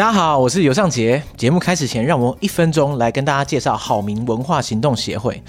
[0.00, 1.22] 大家好，我是尤尚杰。
[1.36, 5.42] 节目开始前，让我用一分钟来跟大家介绍好民文化行动协会。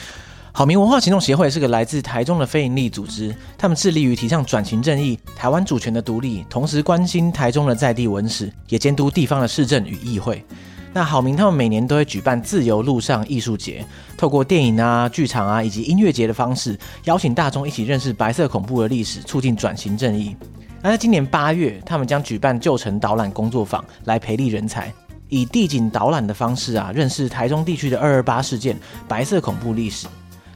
[0.51, 10.43] 好民文化行动协会是个来自台中的非营利组织，他们致力于提倡转型正义、台湾主权的独立，同时关心台中的在地文史，也监督地方的市政与议会。
[10.91, 13.85] 那好民他们每年都会举办自由路上艺术节，
[14.17, 20.35] 透过电影啊、剧场啊以及音乐节的方式，邀请大众一起认识白色恐怖的历史，促进转型正义。
[20.83, 24.91] 那在今年八月，他们将举办旧城导览工作坊，来培力人才，
[25.29, 28.75] 以地景导览的方式啊，认识台中地区的二二八事件、
[29.07, 30.07] 白色恐怖历史。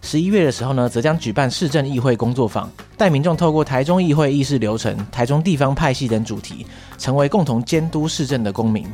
[0.02, 2.68] 十一月的时候呢，则将举办市政议会工作坊，
[2.98, 6.66] 带民众透过台中议会议事流程、台中地方派系等主题，
[6.98, 8.88] 成为共同监督市政的公民。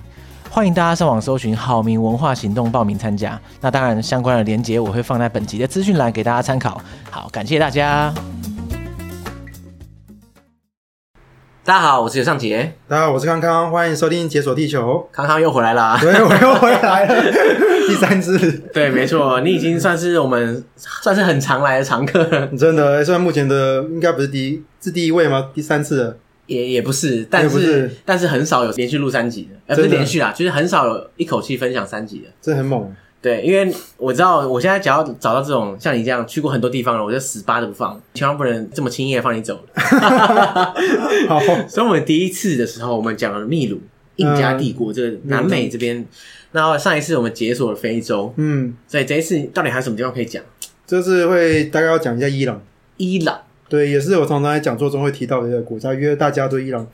[0.49, 3.39] 欢迎大家上网搜寻“好民文化行动”报名参加。
[3.61, 6.81] 那当然，相关的连结我会放在本集的资讯栏给大家参考。
[7.09, 8.13] 好，感谢大家。
[11.63, 12.73] 大家好，我是尤尚杰。
[12.87, 15.07] 大家好，我是康康，欢迎收听《解锁地球》。
[15.15, 17.31] 康康又回来啦，对，我又回来了，
[17.87, 18.39] 第三次。
[18.73, 22.47] 对，没错，你已经算是我们算是很常来的常客了。
[22.57, 25.49] 真的，算目前的应该不是第一，是第一位吗？
[25.53, 26.17] 第三次了。
[26.47, 32.91] 也也不是，但是，是但是很少有连续录三集的，呃，不是连续啦，就是很少有一口气分享三集的，这很猛。
[33.21, 39.59] 对，因为我知道，我现在只要找到这种像你这样去过很多地方了，我就死扒着不放，千万不能这么轻易的放你走。
[41.27, 43.79] 好，所以我们第一次的时候，我们讲了秘鲁、
[44.15, 46.03] 印加帝国这个南美这边，
[46.51, 50.43] 然后上一次我们解锁了非洲，嗯，所以这一次到底还有什么地方可以讲？
[50.87, 52.59] 这次会大概要讲一下伊朗，
[52.97, 53.39] 伊朗。
[53.69, 56.85] 对，也是我常常在讲座中会提到的一个国家，因为大家对伊朗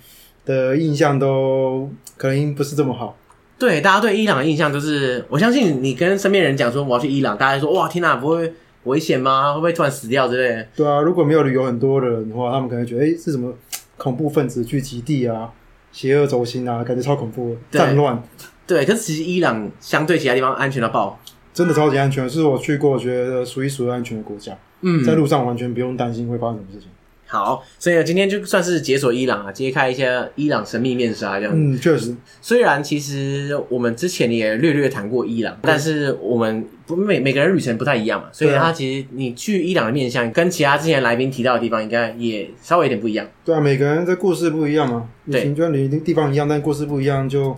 [0.45, 3.17] 的印象都可能不是这么好。
[3.59, 9.53] 对，大家对伊朗的印象就是，我相信你跟身边人讲说我要去伊朗，大家说哇天哪，不会危险吗？
[9.53, 10.67] 会不会突然死掉之类的？
[10.75, 13.53] 对啊，如果没有旅游很多的人的话，他们可能觉得哎是什么
[13.97, 15.51] 恐怖分子聚集地啊，
[15.91, 18.21] 邪恶轴心啊，感觉超恐怖，战乱。
[18.67, 21.19] 对，可是其实伊朗相对其他地方安全到爆，
[21.53, 24.55] 真的超级安全，是我去过觉得数一数二安全的国家。
[24.81, 26.89] 嗯，在路上完全不用担心会发生什么事情。
[27.27, 31.53] 好，所以呢，今天就算是解锁伊朗啊，揭开一些伊朗神秘面纱这样。
[31.53, 32.15] 嗯，确实。
[32.41, 43.27] 虽然其实我们之前也略略谈过伊朗，但是我们不每每个人旅程不太一样嘛，所以他其实你去伊朗的面向跟其他之前来宾提到的地方应该也稍微有点不一样。
[43.43, 45.09] 对啊，每个人的故事不一样嘛。
[45.29, 47.53] 对，行专旅的地方一样，但故事不一样，就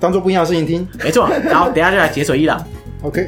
[0.00, 0.88] 当做不一样的事情听。
[1.04, 1.28] 没错。
[1.44, 2.66] 然后，等一下就来解锁伊朗。
[3.02, 3.26] OK。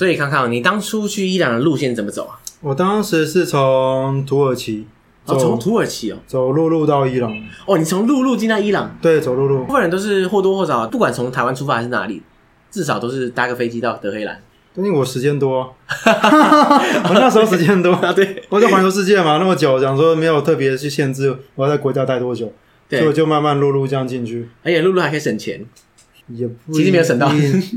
[0.00, 2.40] 所以康康，你当初去伊朗的路线怎么走啊？
[2.62, 4.86] 我当时是从土耳其，
[5.26, 7.30] 哦，从土耳其哦，走陆路到伊朗。
[7.66, 8.96] 哦，你从陆路进到伊朗？
[9.02, 9.64] 对，走陆路。
[9.66, 12.22] 部分人都是或多或少，不管从台湾出发还是哪里，
[12.70, 14.40] 至少都是搭个飞机到德黑兰。
[14.74, 18.10] 因为我时间多， 我那时候时间多啊。
[18.10, 22.50] 对，我在环游世界嘛，那么久，想说没有特别去限制我要在国家待多久，
[22.88, 24.48] 对，所以我就慢慢陆路这样进去。
[24.62, 25.62] 而且陆路还可以省钱。
[26.34, 27.32] 也不其实没有省到，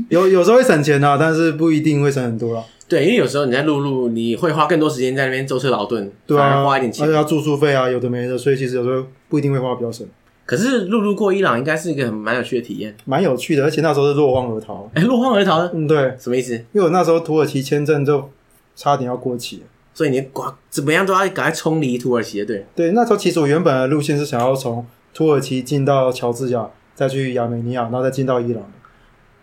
[0.08, 2.64] 有有时候会省钱啊，但是不一定会省很多啊。
[2.86, 10.06] 对，因为有时候你在陆路，你会花更多时间在那边舟车劳顿，对啊，花一点钱，而且要住宿费啊，有的没的，所以其实有时候不一定会花比较省。
[10.46, 14.88] 可是陆路过伊朗应该是一个蛮有趣的体验，蛮有趣的，而且那时候是落荒而逃。
[14.94, 15.60] 哎，落荒而逃？
[15.72, 16.52] 嗯，对，什么意思？
[16.52, 18.30] 因为我那时候土耳其签证就
[18.76, 19.62] 差点要过期了，
[19.94, 22.66] 所以你管怎么样都要赶快冲离土耳其，对？
[22.76, 24.84] 对，那时候其实我原本的路线是想要从
[25.14, 28.62] 土耳其进到乔治亚，再去亚美尼亚，然后再进到伊朗。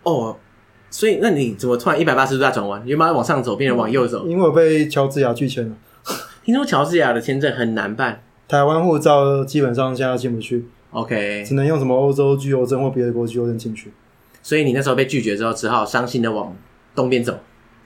[0.02, 0.36] 哦，
[0.90, 2.82] 所以那你怎么突然一百八十度大转弯？
[2.84, 4.26] 原本往上走，变成往右走？
[4.26, 5.74] 因为我被乔治亚拒签了。
[6.44, 10.66] 听说乔治亚的签证很难办，台湾护照基本上现在进不去。
[10.90, 13.92] OK，只能用什么欧洲居留证或别的国居留证进去。
[14.42, 16.54] 所以你那时候被拒绝之后，只好伤心的往
[16.94, 17.38] 东边走。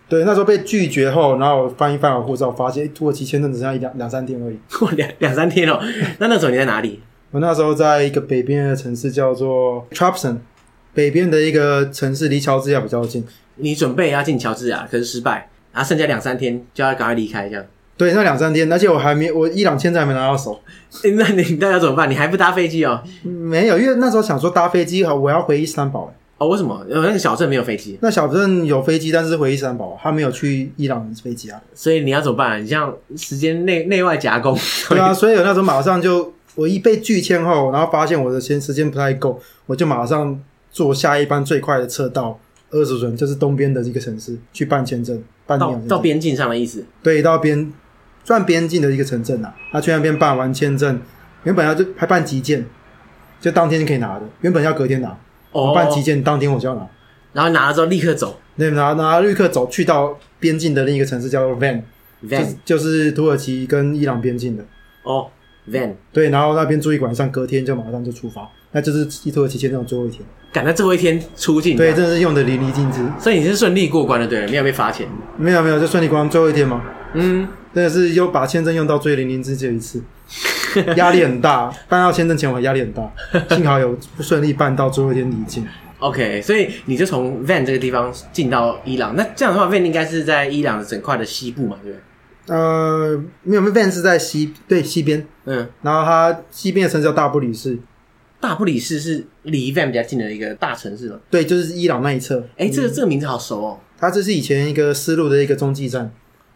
[0.09, 4.59] 对，那时候被拒绝后，然后我翻一翻我护照，发现土耳其签证只剩下一两两三天而已。
[4.97, 5.78] 两两三天哦？
[6.19, 7.02] 那那时候你在哪里？
[7.37, 10.38] 我那时候在一个北边的城市叫做 Trapson，。
[10.94, 13.23] 北边的一个城市离乔治亚比较近，
[13.56, 17.62] 你准备要进乔治亚，可是失败，然后剩下两三天就要赶快离开，这样。
[17.99, 20.59] 对，那两三天，而且我还没，我伊朗签证还没拿到手。
[21.19, 22.11] 那你那要怎么办？
[22.11, 23.03] 你还不搭飞机哦？
[23.23, 26.11] 没有，因为那时候想说搭飞机，我要回伊斯坦堡。
[26.38, 26.87] 哦，为什么？
[26.88, 27.99] 那个小镇没有飞机。
[28.00, 31.61] 那小镇有飞机，但是回伊斯坦堡，他没有去伊朗的飞机啊。
[31.75, 32.65] 所以你要怎么办？
[32.65, 34.59] 你像时间内内外夹攻。
[34.88, 40.43] 对啊， 所以我那时候马上就，我一被拒签后，然后发现我的时时间不太够，我就马上。
[40.73, 42.38] 坐下一班最快的车到
[42.70, 46.85] 二十村，就是东边的一个城市去办签证，办到到边境上的意思。
[47.03, 47.73] 对，到边
[48.25, 49.55] 算边境的一个城镇啊。
[49.73, 51.00] 他去那边办完签证，
[51.44, 52.67] 原本要就还办急件，
[53.41, 54.23] 就当天就可以拿的。
[54.43, 55.17] 原本要隔天拿，
[55.50, 56.87] 我办急件当天我就要拿，
[57.32, 58.38] 然后拿了之后立刻走。
[58.59, 64.64] 对，拿拿立刻走去到边境的另一个城市叫做 Van，Van 就，就是土耳其跟伊朗边境的。
[65.05, 65.31] 哦
[65.70, 68.48] ，Van 对，然后那边住一晚上，隔天就马上就出发。
[68.72, 70.22] 那就是土耳其签证最后一天，
[70.52, 71.76] 赶在最后一天出境。
[71.76, 73.00] 对，真的是用的淋漓尽致。
[73.18, 75.06] 所以你是顺利过关的，对，没有被罚钱。
[75.38, 76.82] 没有没有，就顺利过关最后一天嘛。
[77.14, 80.02] 嗯，真的是又把签证用到最淋漓尽致一次，
[80.96, 81.72] 压力很大。
[81.88, 83.10] 办到签证前我压力很大，
[83.56, 85.66] 幸好有不顺利办到最后一天离境。
[86.00, 89.16] OK，所以你就从 Van 这个地方进到伊朗。
[89.16, 92.02] 那这样的话，Van 应该是在伊朗的整块的西部嘛，对不对？
[92.46, 95.26] 呃，没有，Van 是在西对西边。
[95.44, 97.78] 嗯，然后它西边的城市叫大不里士。
[98.40, 101.20] 大不里士是离 Van 比较近的一个大城市了？
[101.31, 102.40] 对，就是伊朗那一侧。
[102.56, 103.78] 哎、欸，这个这个名字好熟哦。
[103.98, 106.12] 它这是以前一个丝路的一个中继站，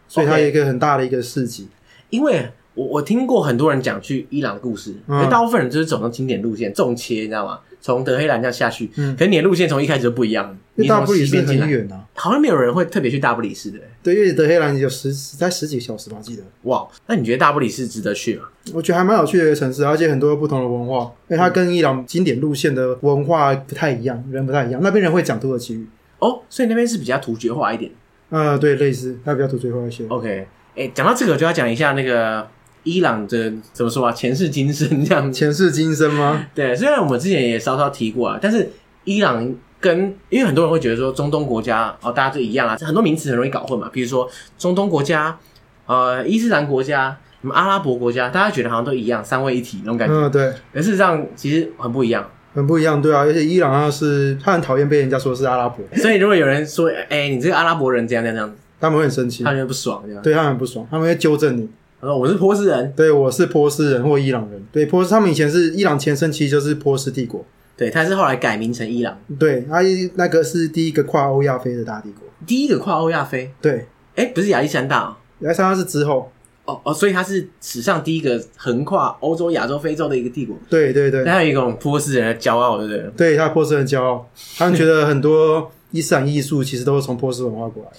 [0.07, 1.69] 所以它有一个很大的一个市集。
[2.11, 7.59] 因为我我听过很多人讲去伊朗的故事，因为大部分人就是走那经典路线，重切，你知道吗？
[7.81, 10.55] 从德黑兰这样下去，嗯，可是你的路线从一开始就不一样。
[10.75, 13.79] 你大不里士很远啊，好像没有人会特别去大不里士的。
[14.03, 16.43] 对，因为德黑兰有十才十几个小时吧，记得。
[16.63, 18.45] 哇，那你觉得大不里是值得去吗？
[18.73, 24.81] 我觉得还蛮有趣的一个城市，而且很多不同的文化，因为它跟伊朗经典路线的文化不太一样，人不太一样。
[24.83, 25.87] 那边人会讲土耳其语
[26.19, 27.91] 哦，所以那边是比较突厥化一点。
[28.31, 30.07] 呃，对，类似，它比较突厥化一些。
[30.09, 30.47] OK，
[30.77, 32.47] 哎，讲到这个，我就要讲一下那个。
[32.83, 34.11] 伊朗的怎么说啊？
[34.11, 36.47] 前世今生这样，前世今生吗？
[36.55, 38.71] 对，虽然我们之前也稍稍提过啊，但是
[39.05, 43.89] 伊朗跟因为很多人会觉得说中东国家哦，大家都一样啊，很多名词很容易搞混嘛。
[43.93, 44.29] 比如说
[44.59, 45.39] 中东国家、
[45.87, 50.15] 呃伊斯兰国家、什么阿拉伯国家，大家觉得好像都一样，三位一体那种感觉。
[50.15, 50.53] 嗯，对。
[50.75, 53.21] 但事实上其实很不一样，很不一样，对啊。
[53.21, 61.69] 而且伊朗啊是他很讨厌被人家说是阿拉伯，所以如果有人说哎，你这个阿拉伯人这样这样这样，他们会很生气，他们会不爽这样，对他们很不爽，他们会纠正你。
[62.03, 64.65] 他说：“我是波斯人，对，我是波斯人或伊朗人。
[64.73, 67.45] 对，波斯他们以前是伊朗前身，其实就是波斯帝国。
[67.81, 69.19] 对，他是后来改名成伊朗。
[69.39, 69.81] 对，他
[70.17, 73.51] 那个是第一个跨欧亚非的大帝国，第一个跨欧亚非。
[73.59, 73.87] 对，
[74.17, 76.31] 哎，不是亚历山大哦，亚历山大是之后。
[76.67, 80.55] 哦哦，所以他是史上第一个横跨欧洲、亚洲、非洲的一个帝国。
[80.69, 83.11] 对对对，他有一种波斯人的骄傲，对不对？
[83.17, 84.29] 对，他波斯人的骄傲，
[84.59, 87.91] 他们觉得很多伊斯兰艺术其实都是从波斯文化过来。”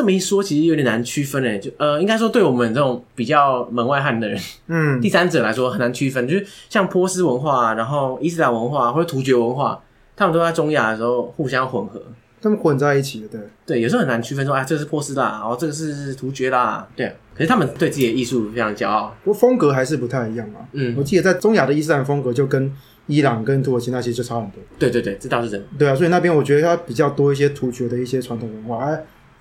[0.00, 1.58] 这么一说，其实有点难区分诶。
[1.58, 6.26] 就呃，应该说对我们这种比较门外汉的人，嗯， 第三者来说很难区分。
[6.26, 9.78] 就是像波斯文化，然后伊斯兰文化或者突厥文化，
[10.16, 12.02] 他们都在中亚的时候互相混合，
[12.40, 17.14] 他们混在一起的，对对，有时候很难区分说，啊，这是波斯啦，哦，这个是突厥啦，对。
[17.34, 20.60] 可是他们对自己的艺术非常骄傲，不过风格还是不太一样嘛。
[20.72, 22.74] 嗯，我记得在中亚的伊斯兰风格就跟
[23.06, 24.62] 伊朗跟土耳其那些就差很多。
[24.78, 25.66] 对对对，这倒是真的。
[25.78, 28.90] 对啊，所以那边我觉得它比较多一些突厥的一些传统文化。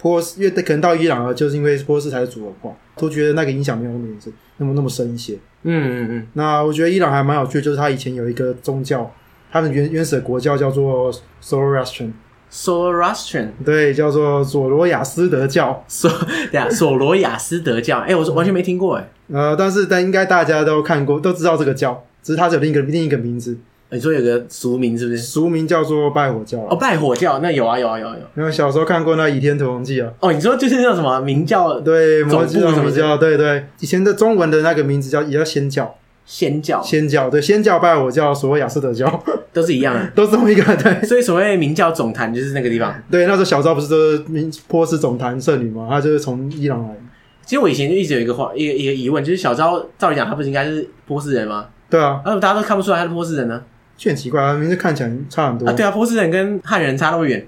[0.02, 5.34] 波斯，因为可能到伊朗了，就是因为波斯才是主文化，都觉得那个影响没有那么严重，那么那么深一些。
[5.64, 6.28] 嗯嗯嗯。
[6.34, 9.12] 那我觉得伊朗还蛮有趣，就是他以前有一个宗教，
[9.52, 11.14] 他的原原始的国教叫做
[11.44, 12.14] Zoroastrian。
[12.50, 13.50] Zoroastrian。
[13.66, 15.84] 对，叫做索罗亚斯德教。
[15.88, 16.10] 索
[16.54, 18.00] 呀，索罗亚斯德教。
[18.00, 19.10] 哎、欸，我是完全没听过哎。
[19.32, 23.58] 呃，但是但应该大家都看过，都知道这个教，只是它有另一个另一个名字。
[23.92, 25.18] 你说有个俗名是不是？
[25.18, 26.60] 俗名叫做拜火教。
[26.70, 28.42] 哦，拜火教，那有啊有啊有啊有。
[28.42, 30.12] 因为小时候看过那《倚天屠龙记》啊。
[30.20, 31.80] 哦，你说就是那什么明教？
[31.80, 33.18] 对，魔教什么教？
[33.18, 35.96] 对对，以前的中文的那个名字叫也叫仙教。
[36.26, 36.80] 仙教。
[36.84, 41.04] 仙教对，仙教拜火教，所谓亚斯德教 都是一样的， 都是同一个对。
[41.08, 42.94] 所以所谓明教总坛就是那个地方。
[43.10, 45.88] 对，那时候小昭不是都是明波斯总坛圣女吗？
[45.90, 46.96] 她就是从伊朗来。
[47.44, 51.66] 其实我以前就一直有一个话，一个一个疑问，就是小昭照理讲，她不是应该是波斯人吗？
[51.90, 53.60] 对啊，那大家都看不出来她是波斯人呢？
[54.00, 55.74] 就很奇怪啊，名字看起来差很多啊。
[55.74, 57.46] 对啊，波斯人跟汉人差那么远。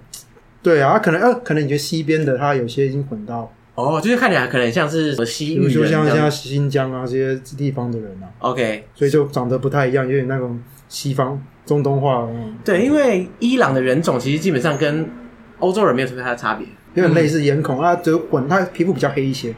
[0.62, 8.27] 对啊，可能呃，可能你觉得西边的他有些已经混到哦，就是看起来可能像是西域人，就像像新疆啊这些地方的人啊。
[8.39, 12.27] OK，所以就长得不太一样，有点那种西方中东化。
[12.65, 15.10] 对，因为伊朗的人种其实基本上跟
[15.60, 19.51] 欧洲人没有什么太大差别，有点类似眼孔啊，就混，他皮肤比较黑一些。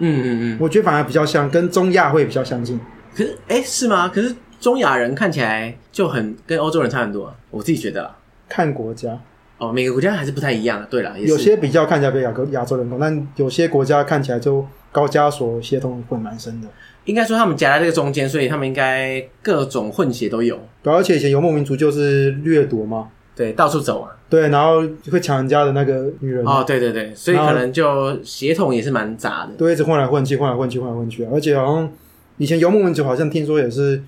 [0.00, 2.80] 嗯嗯嗯，我觉得反而比较像，跟中亚会比较相近。
[3.14, 4.08] 可是，哎，是吗？
[4.08, 4.34] 可是。
[4.60, 8.16] 中亚人看起来就很跟欧洲人差很多，我自己觉得啦。
[8.48, 9.18] 看国家
[9.58, 10.86] 哦，每个国家还是不太一样。
[10.90, 16.68] 对啦，有些比较看起来比亚洲亚洲人多，但有些国家看起来就高加索血统混蛮深的。
[17.06, 20.58] 应该说他们夹在这个中间，所以他们应该各种混血都有。
[20.82, 26.44] 对，而且以前游牧民族就是掠夺嘛，对，到处走啊，对，然后会抢人家的那个女人。
[26.44, 31.30] 哦，对对对，所以可能就血统也是蛮杂的，对，一直混来混去，混来混去，混来混去啊。
[31.32, 31.90] 而且好像
[32.36, 34.02] 以前游牧民族好像听说也是。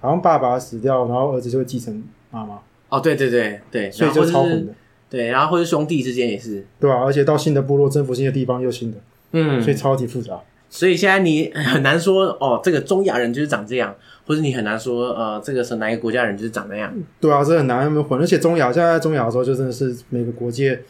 [0.00, 2.58] 好像爸爸死掉，然后儿子就会继承妈妈。
[2.88, 4.72] 哦，对对对对，所以就超混的。
[5.08, 8.98] 对，然后或者兄弟之间也是，对啊，而且到新的部落征服新的地方又新的，
[9.32, 10.40] 嗯，所以超级复杂。
[10.68, 13.94] 所以现在你很难说哦，这个中亚人就是长这样，
[14.26, 16.92] 或者你很难说呃，这个是哪一个国家人就是长那样。
[17.20, 18.20] 对啊，这很难，混。
[18.20, 20.80] 而且中亚现在，在中亚的时候，就真的是每个国界，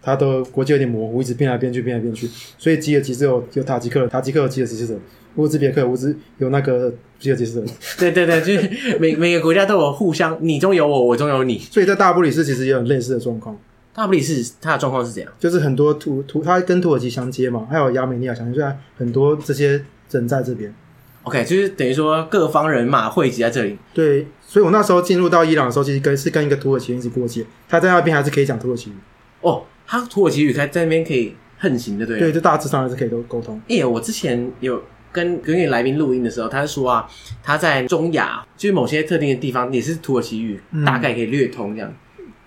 [0.00, 2.26] 它的国界有点模糊，一直变来变去，变来变去。
[2.56, 5.02] 所以吉尔吉斯有有塔吉克，塔吉克有吉尔吉斯人，
[5.36, 7.68] 乌兹别克乌兹有那个吉尔吉斯人。
[7.98, 11.58] 对对对，就是 每每个国家都有互相，你中有我，我中有你。
[11.58, 13.56] 所以在大不里士其实也有类似的状况。
[13.94, 15.32] 大不里士它的状况是怎样？
[15.38, 20.74] 就是很多土土，它跟土耳其相接嘛，还有亚美尼亚相接，所以很多这些人在这边。
[21.22, 23.76] OK，就是等于说各方人马汇集在这里。
[23.92, 28.94] 对，所以我那时候进入到伊朗的时候，其实跟是跟一个土耳其人一起过界，他在那边还是可以讲土耳其语。
[29.40, 32.18] 哦，他土耳其语他在那边可以横行的，对？
[32.20, 33.56] 对，就大致上还是可以都沟通。
[33.68, 34.80] 哎、欸，我之前有
[35.16, 37.08] 跟跟你来宾录音的时候，他是说啊，
[37.42, 41.90] 他在中亚就是某些特定的地方也是土耳其语，嗯、大概可以略通这样。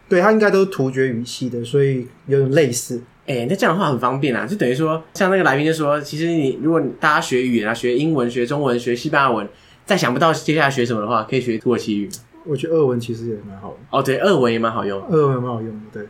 [0.07, 3.01] 对，他应该都是突厥语系的，所以有点类似。
[3.25, 9.47] 哎、欸，那这样的话很方便啊，就等于说，像那个来宾就说，其实你如果大家学语言啊，学英文、学中文、学西班牙文，
[9.85, 12.09] 再想不到接下来学什么的话，可以学土耳其语。
[12.45, 13.77] 我觉得俄文其实也蛮好的。
[13.91, 15.79] 哦，对，俄文也蛮好用，俄文蛮好用的。
[15.93, 16.03] 对，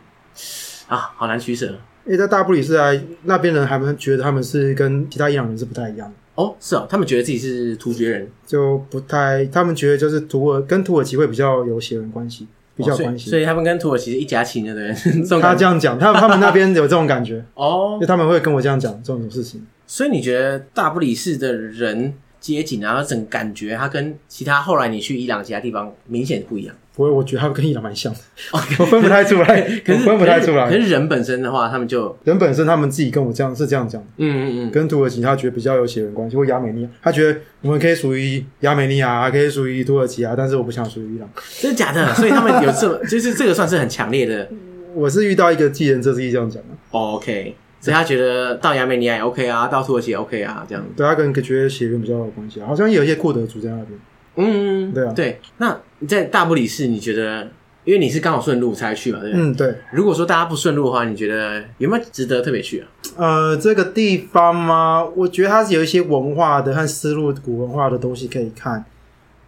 [0.88, 1.66] 啊，好难取舍。
[2.06, 2.90] 因为在大不里士啊，
[3.24, 6.14] 那边人还没觉得他们是跟其他伊朗人是不太一样的。
[6.40, 12.46] 哦，是哦，他们觉得自己是突厥人，就不太，他们觉得就是土耳跟土耳其会比较有血缘关系。
[12.76, 15.40] 比较关系、哦，所以他们跟土耳其是一家亲的， 对。
[15.40, 19.66] 他这样讲，他他们那边有这种感觉哦，就他们会跟我这样讲这种事情。
[19.86, 26.74] 所以你觉得大不里士的人街景，然后整感觉，他跟其他后来你去伊朗其他地方明显不一样？
[26.94, 28.18] 不会，我觉得他跟伊朗蛮像的，
[28.78, 30.68] 我分不太出来，可是分不太出来。
[30.68, 41.28] 可是人本身的话，他们就人本身他们自己跟我这样是这样讲，嗯嗯嗯，跟土耳其他觉得比较有血缘关系，或亚美尼亚，他觉得我们可以属于亚美尼亚，还可以属于土耳其啊，但是我不想属于伊朗，
[41.60, 42.12] 真的假的？
[42.16, 44.48] 所以他们有这么，就是这个算是很强烈的。
[44.92, 50.84] 我是遇到一个继任者是这样讲的，OK，所以他觉得到亚美尼亚也 OK 啊，到土耳其也 OK 啊，这样。
[50.96, 53.88] 对，他可能觉得血缘比较有关系，好像有一些库德族在那边。
[54.36, 55.40] 嗯，对啊，对。
[55.58, 57.48] 那你在大不里士，你觉得？
[57.82, 59.42] 因为你是刚好顺路才去嘛，对不对？
[59.42, 59.74] 嗯，对。
[59.90, 62.86] 如果说大家不顺路的话，你觉得有没有值得特别去啊？
[63.16, 65.02] 呃，这个地方吗？
[65.16, 68.84] 我觉得它是有一些文化的和丝路古文化的东西可以看，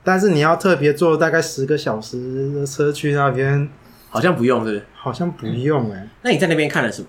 [0.02, 3.68] 但是你要特别坐大概十个小时的车去那边，
[4.08, 4.84] 好像不用，对不是？
[4.94, 6.08] 好像不用哎。
[6.22, 7.08] 那你在那边看了什么？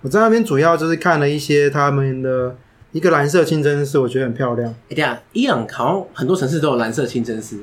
[0.00, 2.56] 我在那边主要就是看了一些他们的
[2.96, 4.74] 一个蓝色清真寺，我觉得很漂亮。
[4.88, 7.58] 哎，对啊，伊朗好像很多城市都有蓝色清真寺。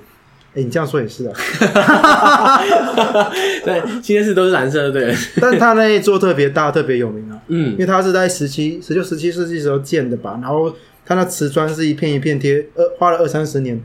[0.50, 1.34] 哎、欸，你这样说也是啊。
[3.66, 5.16] 对，清真寺都是蓝色的，对。
[5.42, 7.42] 但它那一座特别大，特别有名啊。
[7.48, 10.38] 嗯，因为它是在十七、十六、十七世纪时候建的吧。
[10.40, 10.72] 然后
[11.04, 13.82] 它那瓷砖是一片一片贴，呃，花了二三十年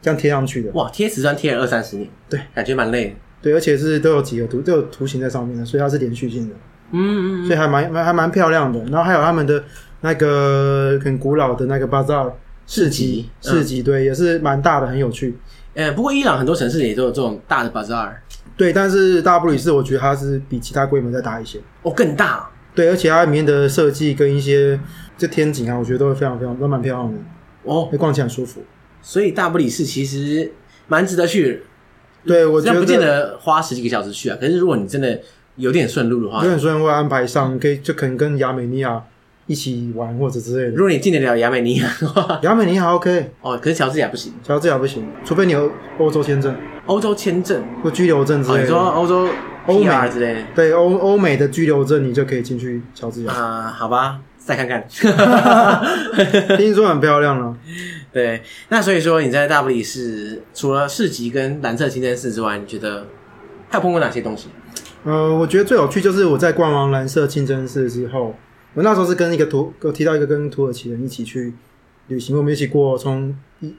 [0.00, 0.70] 这样贴上去的。
[0.74, 3.14] 哇，贴瓷砖贴了二三十年，对，感觉蛮累的。
[3.42, 6.54] 对，而且是都有几个图，都有图形在上面的，所以它是连续性的。
[6.92, 8.78] 嗯嗯，嗯，所以还蛮蛮还蛮漂亮的。
[8.84, 9.64] 然后还有他们的
[10.04, 12.32] 那个很古老的那个巴扎尔
[12.66, 15.34] 市集，市集、嗯、对，也是蛮大的，很有趣。
[15.72, 18.12] 呃，不过伊朗很多城市也都有这种大的 bazaar。
[18.54, 21.58] 对，但是大不里士我觉得它是比其他规模再大一些。
[21.82, 22.46] 哦，更大。
[22.74, 24.78] 对，而且它里面的设计跟一些
[25.16, 27.18] 这天井啊，我觉得都会非常非常都蛮漂亮的。
[27.62, 28.62] 哦，会逛起来很舒服。
[29.00, 30.52] 所以大不里士其实
[30.86, 31.62] 蛮值得去。
[32.26, 34.36] 对，我觉得不见得花十几个小时去啊。
[34.38, 35.18] 可是如果你真的
[35.56, 39.02] 有点顺路的话，有点顺路会安排上，可以就可能跟亚美尼亚。
[39.46, 40.76] 一起玩或者之类的。
[40.76, 46.54] 如果你进得了亚美尼亚的话，亚美尼亚 OK 哦，可是乔治亚不行，乔治亚不行，除非你有欧洲签证。
[46.86, 48.60] 欧洲签证或居留证之类的。
[48.60, 49.28] 哦、你说欧洲
[49.66, 50.40] 欧美之类的。
[50.54, 53.32] 对，欧欧美的居留证，你就可以进去乔治亚。
[53.32, 54.86] 啊、呃，好吧，再看看。
[56.58, 57.56] 听说很漂亮了。
[58.12, 63.06] 对，那所以说你在大不里是除了市集跟蓝色清真寺之外，你觉得
[63.70, 64.48] 还有碰过哪些东西？
[65.04, 68.34] 呃，我觉得最有趣就是我在逛完蓝色清真寺之后。
[68.74, 71.54] 我那时候是跟一个土，我提到一个跟土耳其人一起去
[72.08, 73.34] 旅行，我们一起过从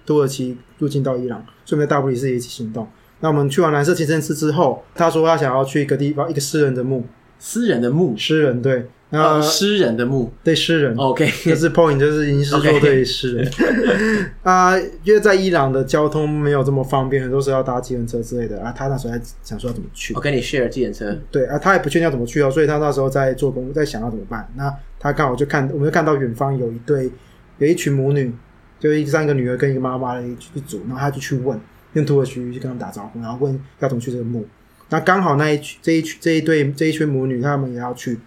[0.06, 2.88] 土耳其入境到伊朗，顺便大不里士也一起行动。
[3.20, 7.06] 那我们去完蓝色清真寺之后，他说他想要去一个地方，一个诗人的墓。
[7.40, 8.88] 诗人的墓，诗人对。
[9.22, 13.52] 呃，诗人的墓，对诗人，OK，就是 point，就是已经是说对诗人。
[14.44, 18.74] 啊、呃，因为在伊朗的交通没有这么方便，很多时候要搭计程车之类的啊。
[18.76, 21.18] 他那时候还想说要怎么去，我跟你 share 计程车。
[21.30, 24.48] 对啊，他也不确定要怎么去哦，所以他那时候在做工，在想要怎么办。
[24.56, 27.12] 那他刚好就看，我们就看到远方有一对，
[27.60, 28.34] 有一群母女，
[28.80, 31.60] 就一三个女儿跟一个妈妈的一一组，然后他就去问，
[31.94, 34.46] 用土耳其语去跟他们打招呼，然后问要怎么去这个墓。
[34.90, 38.20] 那刚好那一群这一群这一对这一群母女，他们也要去。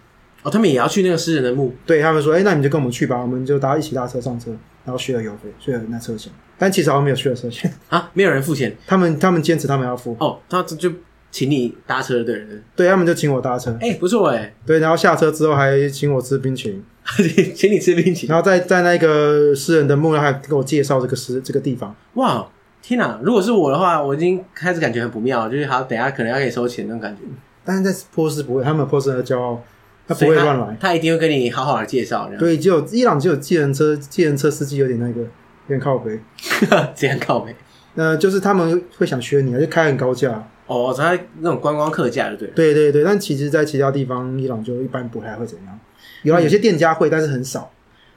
[0.43, 1.73] 哦，他们也要去那个诗人的墓。
[1.85, 4.51] 对他们说：“哎、欸，那你就跟我们去吧，我们就大家一起搭车上车，
[4.85, 6.31] 然后续了油费，续了那车钱。
[6.57, 8.75] 但其实好像没有续了车钱啊，没有人付钱。
[8.87, 10.15] 他们他们坚持他们要付。
[10.19, 10.91] 哦，他这就
[11.31, 16.83] 请你搭车的人，对他们就请我搭车，哎、欸，不错哎，对，然后下车之后还请我吃冰淇淋，
[17.53, 22.47] 请你吃冰淇淋，然后在在那个诗人的墓那还给我介绍这个诗这个地方，哇，
[22.81, 23.19] 天哪！
[23.23, 27.21] 如果是我的话，我已经开始感觉很不妙，就是好，等一下可能要给你收钱那种感觉。
[27.63, 29.61] 但是在波斯不会，他们波斯人的骄傲，
[30.09, 32.27] 他不会乱来他，他一定会跟你好好的介绍。
[32.39, 35.27] 对，只有伊朗只有计程车，计程车司机有点那个有
[35.67, 36.19] 点靠背，
[36.95, 37.55] 这样靠背。
[37.93, 40.49] 那就是他们会想学你，而且开很高价。
[40.65, 43.03] 哦，他那种观光客价，对对对对。
[43.03, 45.79] 但其实，在其他地方，伊朗就一般不太会怎样。
[46.23, 47.71] 有啊，有些店家会，但是很少。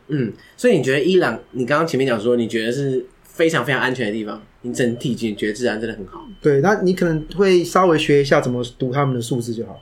[0.08, 1.38] 嗯，所以你觉得伊朗？
[1.50, 6.22] 你刚刚前面讲说，你觉得是非常非常安全的地方，你整体你觉得治安真的很好。
[6.40, 9.80] 对，那你可能会稍微学一下怎么读他们的数字就好。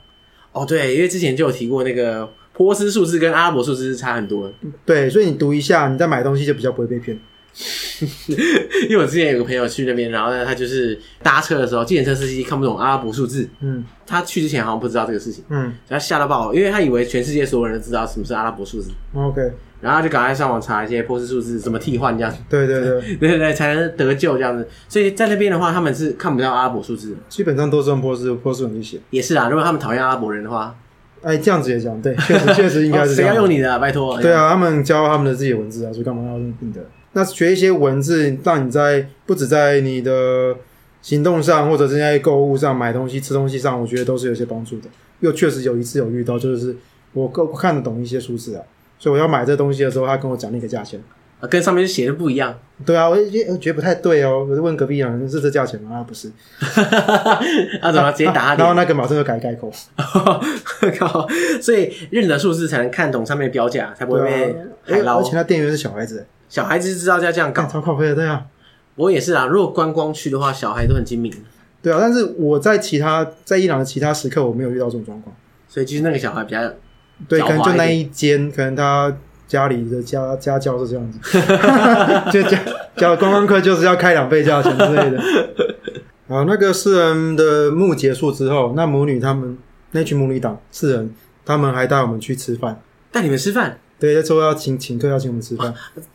[0.52, 4.54] 哦，对，因为之前就有提过那个波斯数字跟阿拉伯数字是差很多的。
[4.84, 7.18] 对，所以你读一下，你再买东西就比较不会被骗。
[8.88, 13.48] 因为我之前有个朋友去那边，然后呢，他就是搭车的时候，计程车司机看不懂阿拉伯数字。
[13.60, 15.44] 嗯，他去之前好像不知道这个事情。
[15.50, 18.90] 嗯，他吓到爆，因为他以为全世界所有人都知道什么是阿拉伯数字。
[19.14, 19.42] OK，
[19.80, 22.38] 然后他就赶快上网查一些波斯数字怎么替换这样子。
[22.48, 24.66] 对对对，对 对对，才能得救这样子。
[24.88, 29.00] 所以在那边的话，他们是看不到阿拉伯数字，基本上都是用波斯波斯文去写。
[29.10, 30.74] 也是啊，如果他们讨厌阿拉伯人的话，
[31.22, 33.32] 哎，这样子也讲，对，确实确实应该是 这样。
[33.32, 33.78] 谁要用你的啊？
[33.78, 34.18] 拜托。
[34.22, 36.80] 对啊，他们教他们的自己的文字啊，所以干嘛要用你的？
[37.12, 40.54] 那学一些文字，让你在不止在你的
[41.02, 44.88] 行动上，或者是在购物上、买东西、吃东西上，我觉得都是有些帮助的。
[45.20, 46.76] 又确实有一次有遇到，就是
[47.12, 48.62] 我够看得懂一些数字啊，
[48.98, 51.02] 所以我要买这东西的时候，他跟我讲那个价钱
[51.40, 52.56] 啊，跟上面写的不一样。
[52.86, 55.96] 对啊，我觉我觉得不太对哦，我就问隔壁人是这价钱吗？
[55.96, 56.30] 啊，不是。
[57.82, 58.54] 啊，怎么直接打？
[58.54, 59.70] 然后那个马上就改改口。
[60.96, 61.28] 靠！
[61.60, 65.18] 所以认得数字才能看懂上面的标价，才不会被海捞。
[65.18, 66.24] 而且那店员是小孩子。
[66.50, 68.44] 小孩子知道要这样搞，超靠背的，对啊。
[68.96, 71.32] 我也是啊，如果观光去的话，小孩都很精明。
[71.80, 75.34] 对啊，但是我在其他在伊朗的其他时刻，我没有遇到这种状况。
[75.68, 76.60] 所以其实那个小孩比较，
[77.26, 79.16] 对，可能就那一间，可能他
[79.46, 81.20] 家里的家家教是这样子，
[82.30, 82.58] 就教
[82.96, 85.22] 教观光客就是要开两倍价钱之类的。
[86.28, 89.56] 好，那个四人的墓结束之后，那母女他们
[89.92, 91.14] 那群母女党四人，
[91.46, 93.78] 他们还带我们去吃饭，带你们吃饭。
[94.00, 95.72] 对，他说要请请客，要请我们吃饭。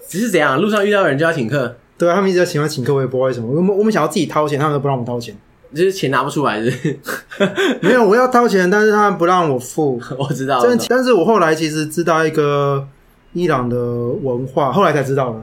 [0.07, 0.59] 只是怎样？
[0.59, 1.77] 路上遇到人就要请客？
[1.97, 3.47] 对啊，他们一直在喜欢请客，我也不知道为什么。
[3.47, 5.37] 我们我们想要自己掏钱，他们都不让我们掏钱，
[5.73, 6.99] 就是钱拿不出来是不是？
[7.81, 10.01] 没有，我要掏钱，但是他们不让我付。
[10.17, 12.85] 我知道，但但是我后来其实知道一个
[13.33, 15.41] 伊朗的文化，后来才知道的，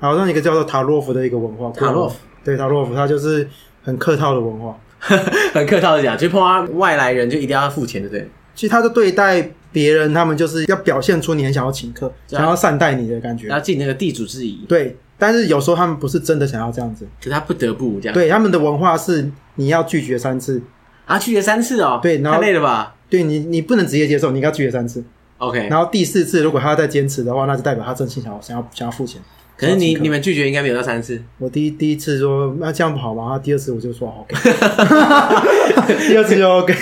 [0.00, 1.70] 好像一个叫做塔洛夫的一个文化。
[1.70, 3.46] 塔洛夫，对，塔洛夫，他就是
[3.82, 4.74] 很客套的文化，
[5.52, 8.28] 很客套的讲，就碰到外来人就一定要付钱，对不对？
[8.54, 9.50] 其实他的对待。
[9.72, 14.64] 别人他们就是要表现出你很想要请客，想要善待你的感觉，要尽那个地主之谊。
[14.68, 18.14] 对，但是有时候他们不是真的想要这样子，可是他不得不这样。
[18.14, 20.62] 对，他们的文化是你要拒绝三次
[21.06, 21.98] 啊，拒绝三次哦。
[22.02, 22.94] 对，然后太累了吧？
[23.08, 25.02] 对你，你不能直接接受，你要拒绝三次。
[25.38, 29.20] OK，然后第四次如果他要再坚持的话，那就代表他真心想要想要想要付钱。
[29.54, 31.22] 可是你你们拒绝应该没有到三次。
[31.38, 33.38] 我第一第一次说那这样不好吗？
[33.38, 34.34] 第二次我就说 OK，
[36.08, 36.74] 第二次就 OK。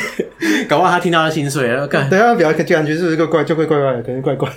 [0.69, 2.09] 搞不好他听到他心碎了，干。
[2.09, 4.49] 等下表就感觉是一个怪，就会怪怪的，可能怪怪。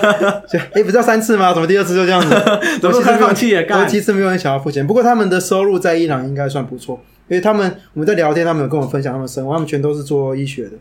[0.74, 1.52] 哎，不是要三次吗？
[1.54, 2.28] 怎么第二次就这样子？
[2.80, 3.62] 怎么开放器了？
[3.62, 4.86] 刚其实没有人想要付钱。
[4.86, 10.72] 不过他们的收入在伊朗应该算不错，因为他们我们在聊天，他们有跟我分享他们生活，他们全都是做医学的。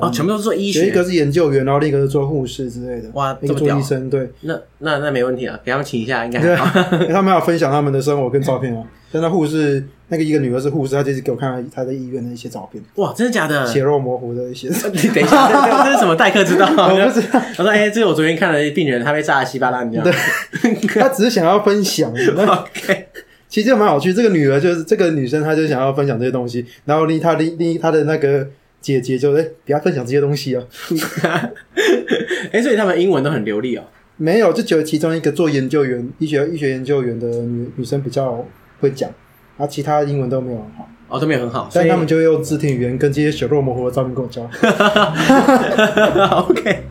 [0.00, 3.08] 哦，全部都是做医学，有一个是研究员，然后另一个是做护士之类的。
[3.12, 4.28] 哇，一个做医生，对。
[4.40, 6.98] 那那那没问题啊，给他们请一下应该还好。
[6.98, 8.82] 对， 他们要分享他们的生活跟照片啊。
[9.12, 12.82] 像那护士，那个一个女儿是护士，她就是给我看她在医院的一些照片。
[12.96, 13.64] 哇，真的假的？
[13.64, 14.66] 血肉模糊的一些。
[14.66, 16.66] 你 等一下，这是什么待客之道？
[16.76, 17.40] 我不知道。
[17.58, 20.02] 我说：“哎，这是我昨天看的病人，他被炸的稀巴烂，这样。”
[20.60, 22.10] 对，他只是想要分享。
[22.10, 23.06] OK，
[23.48, 24.12] 其实蛮有趣。
[24.12, 28.48] 这个女儿就是这个女生，她就想要分享这些东西，然后另她另另她的那个。
[28.94, 30.62] 姐姐就哎，不要分享这些东西啊！
[32.52, 33.82] 哎，所以他们英文都很流利哦。
[34.16, 38.46] 没有，就觉得其中一个做研究员、医学医学研究员的女女生比较
[38.80, 39.10] 会讲，
[39.58, 40.88] 然后其他英文都没有很好。
[41.08, 41.68] 哦，都没有很好。
[41.74, 44.42] 但他们就用肢体语言跟这些血肉模糊的照片跟我交。
[46.48, 46.84] OK，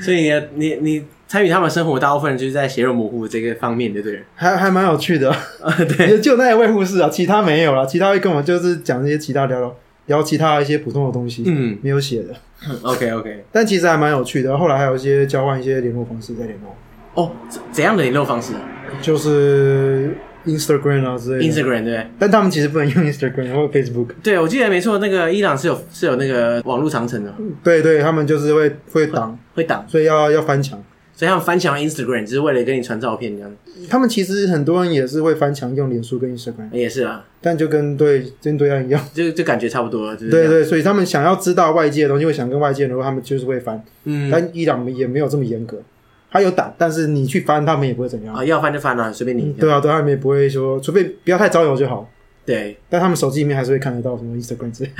[0.00, 4.22] 所以你你你参与他们生活，大部分就是在血肉模糊这个方面，对不对？
[4.36, 5.34] 还还蛮有趣的。
[5.96, 9.76] 对，就那一位护士啊，其他没有了，其他会跟我就是讲一些其他聊聊。
[10.10, 12.34] 聊其他一些普通的东西，嗯，没有写的。
[12.82, 14.58] OK OK，但其实还蛮有趣的。
[14.58, 16.74] 后来还有一些交换一些联络方式在联络。
[17.14, 17.30] 哦，
[17.70, 18.52] 怎样的联络方式？
[19.00, 21.52] 就是 Instagram 啊之类的。
[21.52, 22.06] Instagram 对。
[22.18, 24.08] 但他们其实不能用 Instagram 或 Facebook。
[24.22, 27.32] 对，我记得没错，那个伊朗是有是有那个网络长城的。
[27.62, 30.82] 对对，他们就是会会挡会挡，所以要要翻墙。
[31.20, 33.56] 所以他们翻墙 Instagram 只是为了跟你传照片这样。
[33.90, 40.16] 他们其实很多人也是会翻墙用脸书跟 Instagram，也是啊，但就跟对跟对岸一样，就就感觉差不多了。
[40.16, 43.84] 就是、对对，所以他们想要知道外界的东西，会想跟外界的话，他们就是会翻。
[44.04, 45.82] 嗯，但伊朗也没有这么严格，
[46.30, 48.34] 他有胆，但是你去翻，他们也不会怎样。
[48.34, 49.52] 啊，要翻就翻啊，随便你、嗯。
[49.60, 52.10] 对啊，对，他们也不会说，除非不要太招摇就好。
[52.46, 54.90] 对，但他们手机里面还是会看得到什么 Instagram 之类。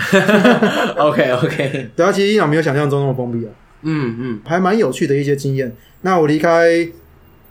[1.01, 3.51] OK OK，对啊，其实伊朗没有想象中那么封闭啊。
[3.83, 5.75] 嗯嗯，还蛮有趣的一些经验。
[6.03, 6.89] 那我离开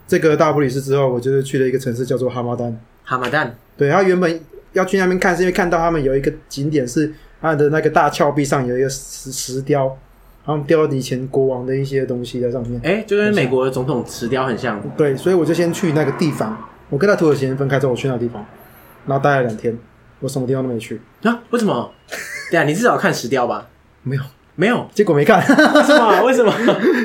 [0.06, 2.80] 这个大不里斯之后，我就是去了一个城市叫做哈马丹。
[3.04, 4.40] 哈马丹，对，他原本
[4.72, 9.86] 要去那边看，是因为看到他们有一个景点是他的那个大峭壁上有一个石石雕，
[10.44, 12.80] 然后雕了以前国王的一些东西在上面。
[12.84, 14.80] 哎，就跟美国的总统石雕很像。
[14.96, 16.56] 对，所以我就先去那个地方。
[16.88, 18.44] 我跟他土耳其人分开之后，我去那个地方，
[19.06, 19.76] 然后待了两天，
[20.18, 21.00] 我什么地方都没去。
[21.22, 21.40] 啊？
[21.50, 21.92] 为什么？
[22.50, 23.68] 对啊，你至少看石雕吧？
[24.02, 24.22] 没有。
[24.60, 25.40] 没有，结果没看，
[25.86, 26.20] 是吗？
[26.22, 26.52] 为什么？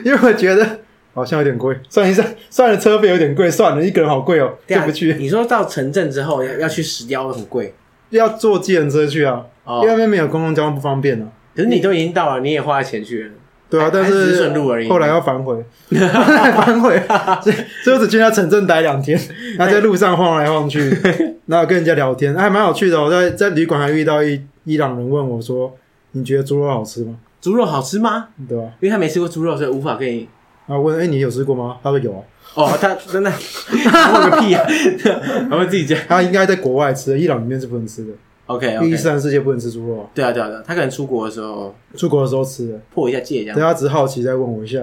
[0.04, 0.80] 因为我觉得
[1.14, 5.14] 好像有点贵，算一算，算了，车费有点贵，算了，一个人好贵哦，过不去。
[5.18, 7.74] 你说到城镇之后要要去石雕很贵，
[8.10, 11.28] 要坐计程车去啊，哦、因为那边没有公共交通不方便啊。
[11.56, 13.30] 可是你都已经到了，你也花了钱去了，
[13.70, 14.90] 对啊，但是顺路而已。
[14.90, 15.56] 后来要反悔，
[15.90, 17.02] 反悔，
[17.42, 19.18] 所以所以我只去那城镇待两天，
[19.58, 20.90] 然后在路上晃来晃去，
[21.46, 23.02] 然后跟人家聊天，还蛮有趣的。
[23.02, 25.74] 我在在旅馆还遇到一伊朗人问我说
[26.12, 28.30] ：“你觉得猪肉好吃吗？”猪肉好吃吗？
[28.50, 28.64] 对吧？
[28.80, 30.28] 因为他没吃过猪肉，所以无法跟你。
[30.66, 31.78] 啊，问，哎，你有吃过吗？
[31.84, 32.24] 他说有啊。
[32.56, 33.32] 哦，他真的，
[34.14, 34.66] 问个屁啊！
[35.48, 35.96] 他会自己家。
[36.08, 38.12] 他应该在国外吃的，伊朗里面是不能吃的。
[38.48, 40.10] OK，伊斯兰世界不能吃猪肉。
[40.16, 40.64] 对啊，对啊，对啊。
[40.66, 43.54] 他可能出国的时候，出国的时候吃的，破一下戒一下。
[43.54, 44.82] 对，他只是好奇再问我一下。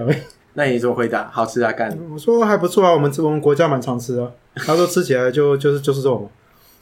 [0.53, 1.29] 那你怎么回答？
[1.33, 1.93] 好吃啊，干。
[2.13, 4.31] 我说还不错啊，我们我们国家蛮常吃的。
[4.55, 6.29] 他说吃起来就就是就是肉嘛。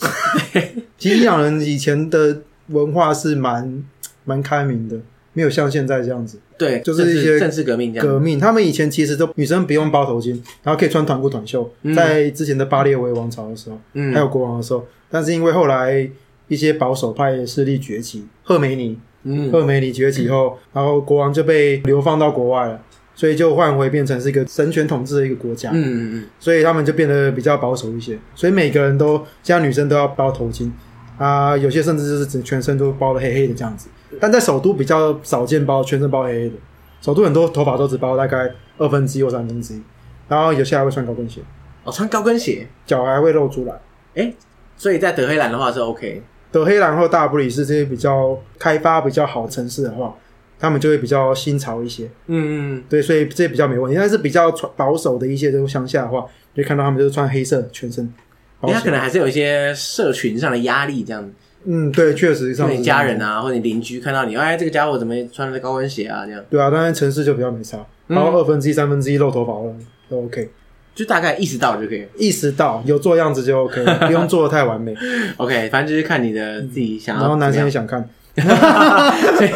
[0.99, 3.83] 其实伊朗人以前的文化是蛮
[4.25, 4.97] 蛮开明的。
[5.33, 8.05] 没有像现在这样子，对，就是一些政治革命这样。
[8.05, 10.31] 革命，他们以前其实都女生不用包头巾，
[10.63, 16.09] 然后可以穿短裤短袖，嗯、在之前的巴列维王朝的时候，嗯，还有国王的时候，但是因为后来
[16.47, 22.81] 一些保守派势力崛起，赫梅尼，嗯，赫梅尼崛起后，然后国王就被流放到国外了，
[23.15, 30.69] 所以就换回变成是一个神权统治的一个国家，嗯嗯嗯，所以他们就变得比较保守一些，所以每个人都，现在女生都要包头巾。
[31.17, 33.87] 啊，有些甚至就是整全身都包的黑黑的这样子，
[34.19, 36.55] 但在首都比较少见包全身包黑黑的。
[37.01, 38.47] 首都很多头发都只包大概
[38.77, 39.81] 二分之一或三分之一，
[40.27, 41.41] 然后有些还会穿高跟鞋。
[41.83, 43.73] 哦，穿高跟鞋，脚还会露出来。
[44.13, 44.31] 哎，
[44.77, 46.21] 所以在德黑兰的话是 OK。
[46.51, 50.15] 德黑兰或大不里士这些比较开发比较好的城市的话，
[50.59, 52.05] 他们就会比较新潮一些。
[52.27, 53.97] 嗯嗯，对，所以这些比较没问题。
[53.97, 58.13] 但是比较保守的一些这种乡下的话，就看到他们就是穿黑色全身。
[58.61, 61.31] 他可能还是有一些社群上的压力，这样。
[61.65, 62.69] 嗯，对，确实上。
[62.71, 66.25] 你家人啊，或者你邻居看到你，哎，这个家伙怎么穿着高跟鞋啊？
[66.25, 66.43] 这样。
[66.49, 69.75] 对啊，当然城市就比较没差，然后二分之一、三分之一露头发了
[70.09, 70.49] 都 OK，
[70.95, 72.05] 就大概意识到就可以。
[72.17, 74.95] 意识到有做样子就 OK， 不用做的太完美。
[75.37, 77.21] OK，反正就是看你的自己想要。
[77.21, 79.51] 然后男生也想看， 所以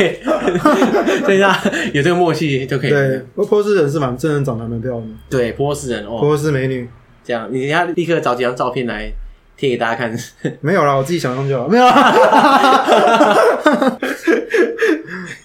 [1.25, 1.59] 所以他
[1.93, 2.89] 有这个默契就可以。
[2.89, 5.07] 对，波斯人是蛮真人，长得蛮漂亮的。
[5.29, 6.87] 对，波斯人哦，波斯美女。
[7.23, 9.11] 这样，你要立刻找几张照片来
[9.57, 10.17] 贴给大家看。
[10.61, 11.67] 没有啦，我自己想象就好。
[11.67, 12.13] 没有啦。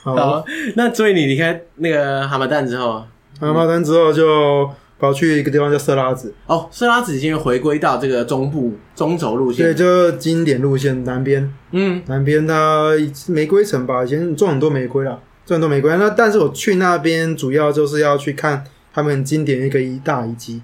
[0.02, 0.44] 好，好，
[0.76, 3.04] 那所以你离开那个蛤蟆蛋之后，
[3.38, 6.34] 蛤蟆蛋之后就跑去一个地方叫色拉子。
[6.46, 9.66] 哦，色拉子已经回归到这个中部中轴路线。
[9.66, 11.52] 对，就经典路线南边。
[11.72, 12.92] 嗯，南边它
[13.28, 15.94] 玫瑰城吧，以前种很多玫瑰啦，种很多玫瑰。
[15.96, 20.62] 那但是我去那边主要就是要去看他们经典一个一大遗迹。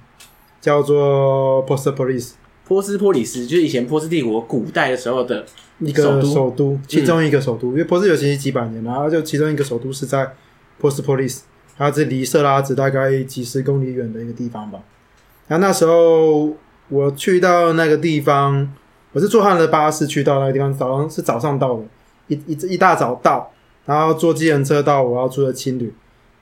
[0.59, 1.93] 叫做波斯
[2.67, 5.47] 波斯，波里斯就是以前波斯帝国古代的时候的
[5.79, 7.69] 一个首都，其中一个首都。
[7.69, 10.29] 嗯、因为波斯有其实几百年，然后就其中一个首都是在
[10.79, 11.45] 波斯波利斯，
[11.79, 14.81] 它是离色拉子大概几十公里远的一个地方吧。
[15.47, 16.57] 然后那时候
[16.89, 18.69] 我去到那个地方，
[19.13, 21.85] 我是坐他的巴士去到那个地方，早上是早上到的，
[22.27, 23.53] 一一一大早到，
[23.85, 25.95] 然后坐计程车到我要住的青旅。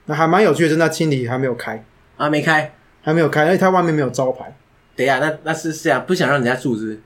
[0.05, 1.85] 那还蛮有趣的是，那青旅还没有开
[2.17, 2.73] 啊，没开。
[3.03, 4.57] 还没有开，因为它外面没有招牌。
[4.95, 6.99] 等一下，那那是是啊，不想让人家住是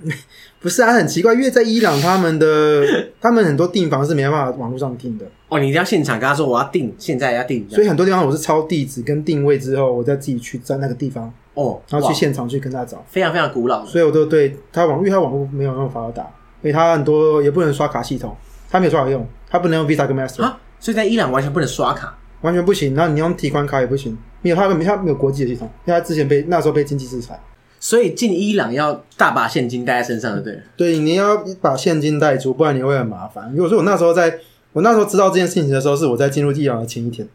[0.00, 0.16] 不是？
[0.60, 2.82] 不是啊，很奇怪，因为在伊朗，他们的
[3.20, 5.26] 他们很多订房是没办法网络上订的。
[5.48, 7.68] 哦，你一定要现场跟他说我要订，现在要订。
[7.68, 13.04] 所以很多地方我是抄地址跟定位之后，我再自己去在那个地方哦，然后去现场去跟他找。
[13.08, 16.22] 非常非常古老，所以我都对他网，因为他网络没有那么发达，
[16.62, 18.34] 所以他很多也不能刷卡系统，
[18.70, 22.16] 他没有刷卡用，他不能用 Visa 跟 Master 啊，所以在伊朗完全不能刷卡。
[22.42, 27.40] 完全不行，那你用提款卡也不行，没有他没他没有国际的系统，因为他之前被那时候被经济制裁，
[27.80, 30.60] 所以进伊朗要大把现金带在身上的，对。
[30.76, 33.50] 对，你要把现金带足，不然你会很麻烦。
[33.54, 34.38] 如果说我那时候在，
[34.72, 37.26] 我那时候知道这件事情的时候，是我在进入伊朗的前一天，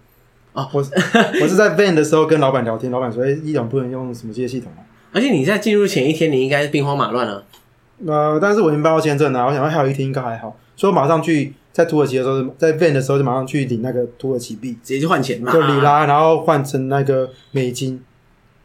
[0.54, 0.86] 哦，我
[1.42, 4.82] 我是在 van 的时候跟老板聊天，老板说：“哎、欸，伊朗不能用什么这些系统啊。”
[5.14, 7.44] 而且你在进入前一天，你应该是兵荒马乱了。
[8.06, 18.02] 呃，但是我已经办到签证了，我想说还有一天应该还好，所以我马上去在土耳其的时候，在 van 的时候就马上去领那个土耳其币，直接去换钱嘛，就里拉，然后换成那个美金，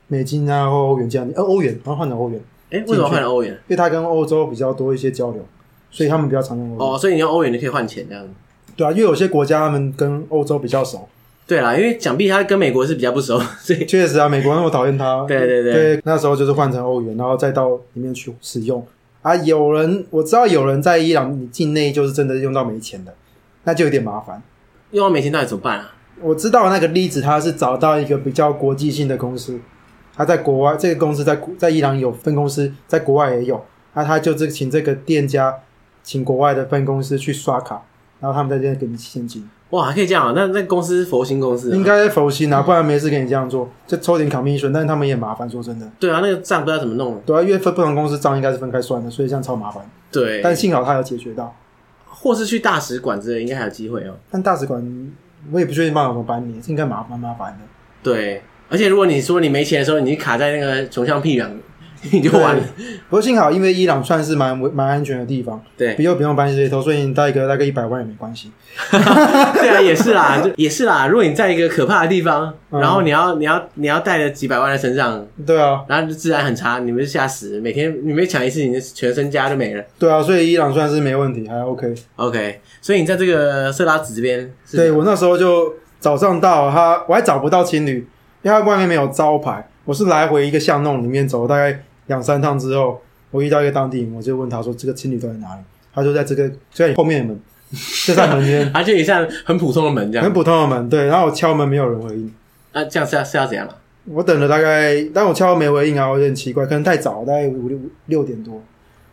[0.08, 2.40] 美金然后欧元这样，呃，欧元，然后换成欧元。
[2.70, 3.52] 哎、欸，为什么换成欧元？
[3.52, 5.46] 因为他跟欧洲比较多一些交流，
[5.90, 6.94] 所以他们比较常用欧元。
[6.94, 8.26] 哦，所以你用欧元你可以换钱这样。
[8.74, 11.06] 对啊，因为有些国家他们跟欧洲比较熟。
[11.46, 15.26] 对啦，因为想必他跟美国是比较不熟，所以确实啊，美国那么讨厌他。
[15.26, 18.82] 对对对，对，那时候就是换成欧元，然后再到里面去使用
[19.22, 19.34] 啊。
[19.36, 23.14] 有人我知道有人在伊朗境内就是真的用到没钱的，
[23.64, 24.42] 那就有点麻烦。
[24.90, 25.94] 用到没钱到底怎么办啊？
[26.20, 29.58] 我知道那个例子，他是找到一个比较国际性的公司，
[30.14, 35.58] 他在国外，这个公司在在伊朗有分公司，在国外也有，那他就这请这个店家
[36.02, 37.82] 请国外的分公司去刷卡，
[38.20, 39.48] 然后他们在这边给你现金。
[39.72, 40.32] 哇，还可以这样啊？
[40.36, 45.90] 那那公司是佛心公司，应该是佛心啊，不然没事给你这样做，就抽点 commission，但是他们也麻烦，说真的。
[45.98, 47.18] 对啊，那个账不知道怎么弄。
[47.24, 49.82] 对啊，因为分不同公司账应该是分开算的，所以这样超麻烦。
[50.10, 51.56] 对，但幸好他有解决到，
[52.06, 54.12] 或是去大使馆之类，应该还有机会哦。
[54.30, 55.12] 但大使馆
[55.50, 57.58] 我也不确定办怎么办你，应该麻烦麻烦的。
[58.02, 61.48] 对，而且如果你说你没钱的时候，你卡在那个穷乡僻壤。
[62.10, 62.62] 你就完了。
[63.08, 68.50] 不过幸好，因为伊朗算是蛮蛮安全的地方，对，比较不用搬这些头，所以你带一个大概一百万也没关系。
[68.90, 71.06] 对啊，也是啦， 就也是啦。
[71.06, 79.84] 如果你在一个可怕的地方，嗯、然后你要你要你要带着几百万在身上，对啊，然后就治安很差，你们就吓死，每天你没抢一次，你的全身家就没了。
[79.98, 81.94] 对啊，所以伊朗算是没问题，还 OK。
[82.16, 88.08] OK，所以你在这个色拉子这边，对我那时候就早上到他，我还找不到青旅，
[88.42, 91.82] 因为他外面没有招牌，我是来回一个巷弄里面走，大概。
[92.12, 95.62] 两三趟之后，我遇到一个当地人，我就问他说：“这个青旅在哪里？”
[95.94, 97.40] 他说在这个就在你后面的门，
[98.04, 100.88] 这扇门边，而且一扇很普通的门，这样很普通的门。
[100.88, 102.32] 对，然后我敲门，没有人回应。
[102.72, 103.76] 啊，这样是要是要怎样了？
[104.04, 108.62] 我等了大概，但我敲没回应啊，我有点奇怪，可能太早，大概五六六点多。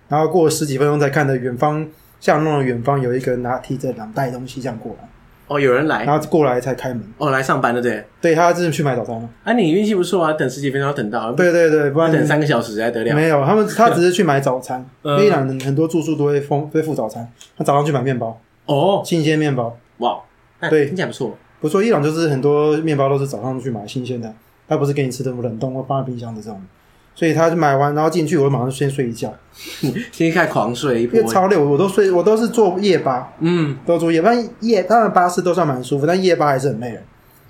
[0.08, 1.88] 然后过了十几分钟才看到远方
[2.20, 5.08] 巷弄的远方有一个人拿提着两袋东西这样过来。
[5.50, 7.04] 哦，有人来，然后过来才开门。
[7.18, 8.06] 哦，来上班的对。
[8.22, 9.28] 对，他真的去买早餐了。
[9.44, 11.32] 啊，你运气不错啊，等十几分钟等到。
[11.34, 13.16] 对对对，不然等三个小时才得了？
[13.16, 14.86] 没有，他们他只是去买早餐。
[15.20, 18.40] 伊朗人很多住宿都会封会附早餐，他早上去买面包。
[18.68, 19.76] 哦，新鲜面包。
[19.98, 20.20] 哇，
[20.70, 21.36] 对，听起来不错。
[21.60, 24.32] 不错，伊朗就是很多面包都是早上去买新鲜的，
[24.68, 26.62] 他不是给你吃的冷冻或放在冰箱的这种。
[27.20, 29.36] 所以他就买完，然后进去，我就马上先睡一觉，
[30.10, 37.02] 先开狂睡一波，因为超累，我都睡，我都是坐夜巴，嗯，都坐夜班，夜当然巴士都算蛮舒服，但夜巴还是很累的。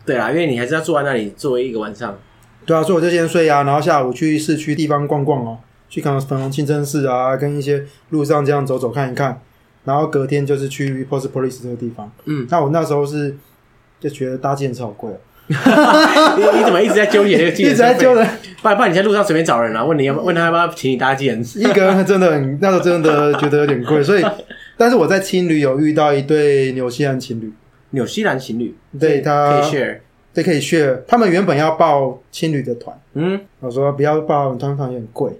[0.07, 2.17] 对啊，因为你还是要坐在那里坐一个晚上。
[2.65, 9.39] 对啊，所以我就先睡啊，然后下午去市区地方逛逛哦，去看粉红清真寺啊，跟一些路上这样走走看一看，
[9.83, 12.11] 然后隔天就是去 Post Police 这个地方。
[12.25, 13.37] 嗯，那我那时候是
[13.99, 15.17] 就觉得搭车好贵哦。
[16.37, 17.69] 你你怎么一直在纠结这个计程车？
[17.71, 18.23] 一直在纠结，
[18.61, 19.83] 不然不然你在路上随便找人啊？
[19.83, 21.59] 问你要问他要不要请你搭计程车？
[21.59, 24.23] 一个人真的很，那时候真的觉得有点贵，所以，
[24.77, 27.51] 但是我在青旅有遇到一对纽西兰情侣，
[27.89, 29.97] 纽西兰情侣，对他可以 share，
[30.35, 35.31] 对可以 share，他们原本要报青旅的团，嗯，我说不要报团团也很贵，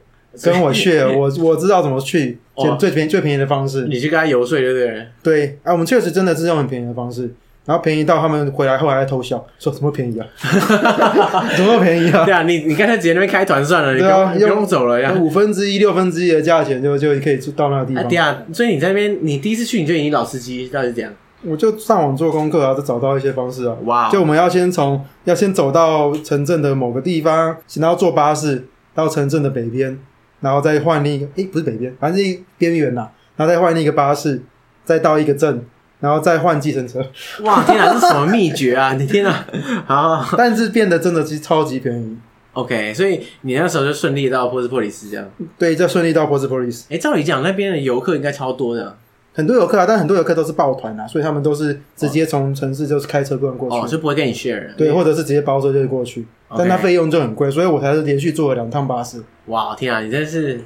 [0.44, 2.40] 跟我 share，我我知道怎么去，
[2.80, 5.08] 最便宜最便宜的方式，你去跟他游说对不对？
[5.22, 7.32] 对，啊，我们确实真的是用很便宜的方式。
[7.70, 10.26] 然后便宜到他们回来后来还偷笑，说什么便宜啊？
[11.56, 12.26] 怎么便宜啊？
[12.26, 15.14] 对啊，你你刚才直接那边开团算了，你不用不用走了呀。
[15.20, 18.08] 五分之一、六分之一的价钱就就可以到那个地方。
[18.08, 21.14] 对啊，所以你在那边，你第一次去你就已经老司机，到底是怎样？
[21.44, 23.76] 我就上网做功课啊，就找到一些方式啊。
[23.86, 24.10] 哇！
[24.10, 29.96] 就我们要先从要先走到城镇的某个地方，然后坐巴士到城镇的北边，
[30.42, 34.42] 然后再换另一个，诶，不是北边，反正是边缘呐，然后再换另一个巴士，
[34.84, 35.64] 再到一个镇。
[36.00, 37.00] 然后再换计程车，
[37.44, 37.64] 哇！
[37.64, 38.94] 天啊，这是什么秘诀啊？
[39.00, 39.46] 你天啊，
[39.86, 42.18] 好，但是变得真的是超级便宜。
[42.54, 45.30] OK，所以你那时候就顺利到波斯波利斯这样。
[45.58, 46.86] 对，就顺利到波斯波利斯。
[46.90, 48.98] 哎，照理讲，那边的游客应该超多的，
[49.34, 54.74] 很多游客啊，但很多游客都是抱团啊，所以他们都是直接从城市就是开车过过去，哦，就不会跟你 share。
[54.76, 56.26] 对，或者是直接包车就过去，
[56.58, 59.22] 但那费用就很贵，所以我才是连续坐了两趟巴士。
[59.46, 60.62] 哇，天啊，你真是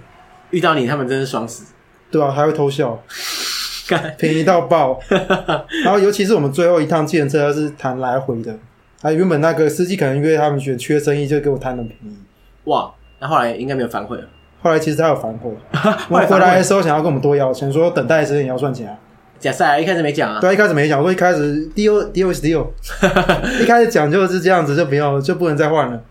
[0.51, 1.73] 遇到你，他们真是爽死。
[2.09, 3.03] 对啊，还会偷笑。
[4.17, 4.99] 便宜到爆，
[5.83, 8.55] 然后尤其是我们最后一趟计程车是谈来回的，
[9.01, 12.17] 啊，原本那个司机可能因为他们觉得缺生意，就给我谈很便宜。
[12.65, 14.23] 哇，那后来应该没有反悔了。
[14.61, 15.51] 后来其实他有反悔，
[16.09, 18.95] 我回来的时候想要跟我们多要钱，说等待的时间也要算钱啊。
[19.39, 22.65] 假赛一开始没讲啊，对，一开始没讲，我说一开始 deal deal is deal，
[23.61, 26.01] 一开始讲就是这样子，就不要就不能再换了。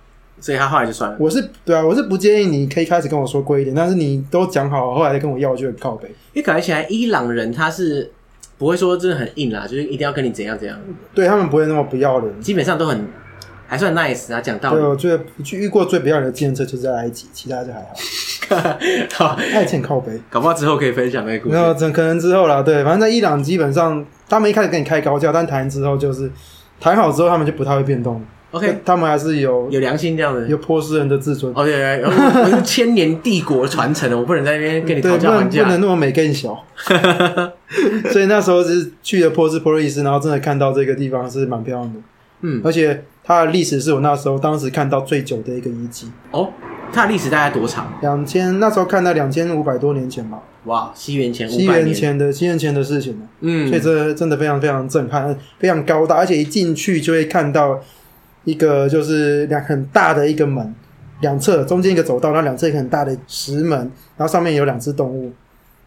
[0.43, 1.17] 所以他后来就算了。
[1.19, 6.09] 我是对啊，我是不建议你可以开始跟我说贵一点，但是你都讲好，后来再跟我要就很靠背。
[6.35, 8.11] 因为感觉起来伊朗人他是
[8.59, 10.77] 不会说真的很硬啦，就是一定要跟你怎样怎样。
[11.15, 13.07] 对他们不会那么不要脸，基本上都很
[13.69, 14.81] 还算 nice 啊，讲道理。
[14.81, 17.95] 对，我觉得去遇过最不要脸的计程车就是在埃及，其他就还好。
[19.15, 21.57] 好，爱欠靠背，搞不好之后可以分享那个故事。
[21.57, 22.61] 没有，可能之后啦。
[22.61, 26.31] 对，反正在伊朗基本上，他们一开始跟你开高价，但谈之后就是
[26.79, 28.23] 谈好之后，他们就不太会变动。
[28.53, 31.51] OK，他们还是有有良心这样的，有波斯人的自尊。
[31.57, 36.63] 哦对对， 我是千年帝国传承的，我不能在那边跟你讨价还价，不能那么美更小。
[38.13, 42.01] 所以那时候是去了波斯波利斯，然后真的看到这个地方是蛮漂亮的。
[42.43, 46.11] 嗯，而且它的历史是我那时候当时看到最久的一个遗迹。
[46.33, 46.51] 哦，
[46.93, 47.91] 它的历史大概多长？
[48.03, 50.39] 两千，那时候看到两千五百多年前吧。
[50.65, 53.19] 哇，西元前西元前的西元前的事情。
[53.41, 57.81] 嗯，所以这真的非常非常震撼，非常高大，而且一进去就会看到。
[58.45, 60.75] 一个就是两很大的一个门，
[61.21, 63.79] 两侧中间一个走道，然后两侧一个很大的石门，
[64.17, 65.33] 然后上面有两只动物，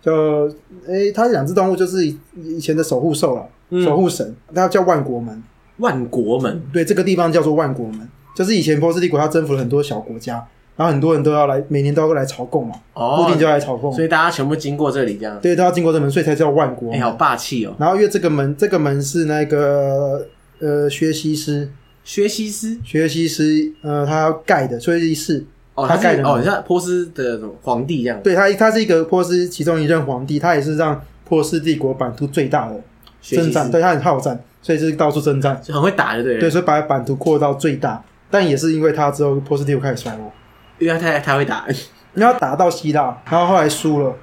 [0.01, 0.47] 就
[0.87, 5.43] 诶，它两只动物就是以前的守护兽了，嗯、守护神，它叫万国门。
[5.79, 10.35] 万国门，对，这个地方叫做万国门，就是以前波斯帝国它征服了很多小国家，
[10.77, 16.97] 然后很多人都要来，每年都要来朝贡嘛，哦，固定就要来朝贡，所以大家全部经过这里，这样，对，都要经过这门，所以才叫万国门。
[16.97, 17.75] 哎，好霸气哦！
[17.77, 20.25] 然后因为这个门，这个门是那个
[20.59, 21.69] 呃薛西斯。
[22.05, 28.21] 薛西斯，学西斯，呃，他盖的，薛西斯，哦，他盖的，哦，像波斯的皇帝这样。
[28.21, 32.79] 对他，他是一个波斯其中一任皇帝，他也是让波斯帝国版图最大的
[33.21, 36.37] 征战，对他很好战，所以就是到处征战，就很会打，就对。
[36.37, 40.31] 对，所以把版图扩到最大，但也是因为他之后波斯帝国开始衰落，
[40.77, 41.65] 因为他太太会打，
[42.13, 44.15] 你要打到希腊，然后后来输了。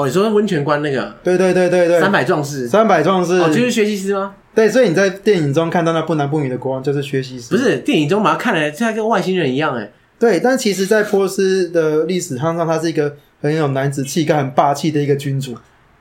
[0.00, 1.14] 哦，你说温泉关那个？
[1.22, 4.34] 对对对对对，三百壮士，三百壮士，哦，就是薛西斯吗？
[4.54, 9.90] 对，所以你在电影中看到那不男不女的国王就是薛西斯，不是电影中把他看来像跟外星人一样哎。
[10.18, 15.56] 对，但其实，在波斯的历史上，他是一个很有男子气概、很霸气的一个君主。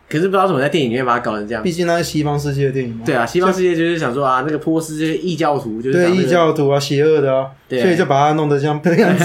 [0.10, 1.62] 可是不知道怎么在电影里面把它搞成这样。
[1.62, 3.04] 毕竟那是西方世界的电影嘛。
[3.06, 9.24] 对啊，西方世界就是想说啊，那个波斯这些异教徒就是、那个、对异教徒啊，邪恶的啊，对所以就把它弄得像这样子。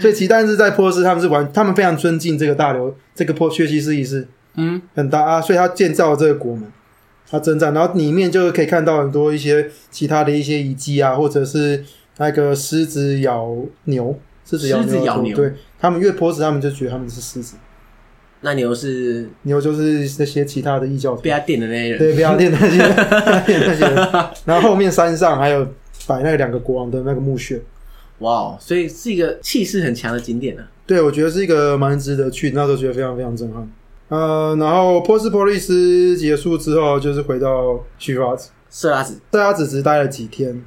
[0.00, 6.64] 所以，其但是在波斯，他们是完，他们非常尊敬这个大流，这个波薛西斯一世，嗯，很大啊，所以他建造了这个国门。
[7.28, 11.84] 他征战，然后里面就可以看到很多一些其他的一些遗迹啊，或者是
[12.18, 13.52] 那个狮子咬
[13.86, 14.16] 牛，
[14.48, 17.56] 狮子咬牛，咬牛对他们越波斯，他们就觉得他们是狮子。
[18.42, 22.78] 那牛是牛，就是那些其他的异教徒被他电的那些人，对，被他电的那些，
[23.46, 23.96] 电那些人。
[24.44, 25.66] 然后后面山上还有
[26.06, 27.60] 摆那两个国王的那个墓穴。
[28.20, 30.68] 哇，所以是一个气势很强的景点呢、啊。
[30.86, 33.68] 对，我觉得是一个蛮值得去，那时候觉得非常非常震撼。
[34.08, 40.62] 呃，然后波斯波利斯结束之后，就是回到叙拉子，色拉子，色拉子只待了几天，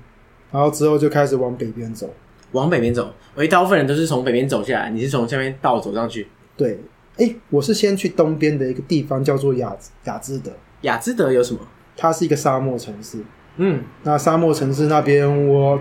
[0.52, 2.14] 然后之后就开始往北边走，
[2.52, 3.14] 往北边走。
[3.36, 6.28] 我一大部分人都是从北边走下来，你是从下面倒走上去？
[6.58, 6.78] 对，
[7.20, 10.52] 哎，我是先去东边的一个地方叫做雅雅兹德。
[10.82, 11.60] 雅兹德有什么？
[11.96, 13.20] 它是一个沙漠城市。
[13.58, 15.80] 嗯，那沙漠城市那边我。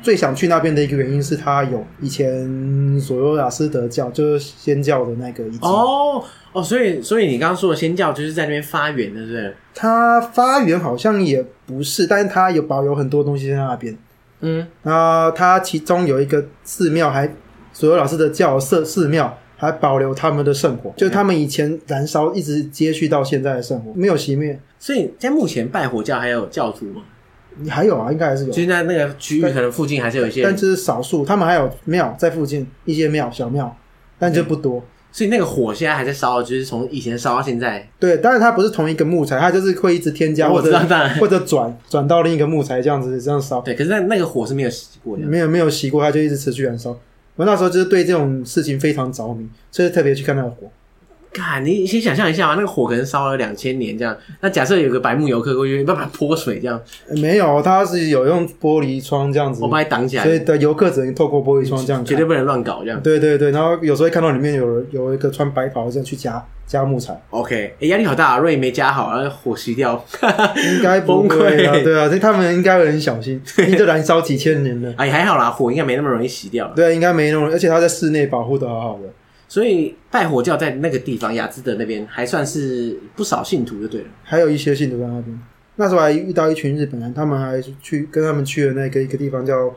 [0.00, 5.58] 最想去那边的一个原因是，它有以前索罗亚斯德教，就是仙教的那个遗迹。
[5.60, 6.22] 哦
[6.52, 9.56] 哦，所以所以你刚刚说的仙教就是在那边发源的，是不是？
[9.74, 13.98] 它发源好像也不是，但是它有保有很多东西在那边。
[14.38, 17.28] 嗯，然后它其中有一个寺庙，还
[17.72, 24.58] 索罗亚斯德教寺寺庙还保留他们的圣火，就他们以前燃烧一直接续到现在的圣火，没有熄灭。
[24.78, 27.02] 所以在目前拜火教还有教徒吗？
[27.60, 28.52] 你还有啊，应该还是有。
[28.52, 31.24] 其实在那个区域，可能附近还是有一些，但这是少数。
[31.24, 33.76] 他们还有庙在附近，一些庙小庙，
[34.16, 34.80] 但就不多。
[35.10, 37.88] 所以那个火现在还在烧，就是从以前烧到现在。
[37.98, 40.70] 对，当然它不是同一个木材，它就是会一直添加或者
[41.18, 43.60] 或者转转到另一个木材这样子这样烧。
[43.62, 46.96] 对，可是那那个火是没有熄过的，没有没有熄过，它就一直持续燃烧。
[47.38, 50.68] 我那时候就是对这种事情非常着迷，所以特别去看那个火。
[51.32, 54.16] 看，你先想象一下嘛，那个火可能烧了两千年这样。
[54.40, 56.80] 那假设有个白木游客过去，慢慢泼水这样。
[57.16, 60.24] 没有，他是有用玻璃窗这样子，我把你挡起来。
[60.24, 63.00] 所以的游客只能透过玻璃窗这样，绝对不能乱搞这样。
[63.02, 67.20] 对对对，然后有时候会看到里面有人有一个穿白袍这样去夹夹木材。
[67.30, 68.38] OK，欸，压力好大啊！
[68.38, 70.04] 如果没加好，然后火熄掉，
[70.56, 71.72] 应该 崩溃啊！
[71.82, 74.92] 对啊，所以他们应该会很小心，因为这燃烧几千年了。
[74.96, 76.70] 哎，还好啦，火应该没那么容易熄掉。
[76.74, 79.08] 对，应该没那么容易，而且他在室内保护的好好的。
[79.48, 84.06] 所以拜火教在那个地方，雅兹德那边还算是不少信徒就对了。
[84.22, 85.40] 还有一些信徒在那边。
[85.76, 89.72] 那时候还遇到一群日本人，他们还去跟他们去了那个一个地方叫，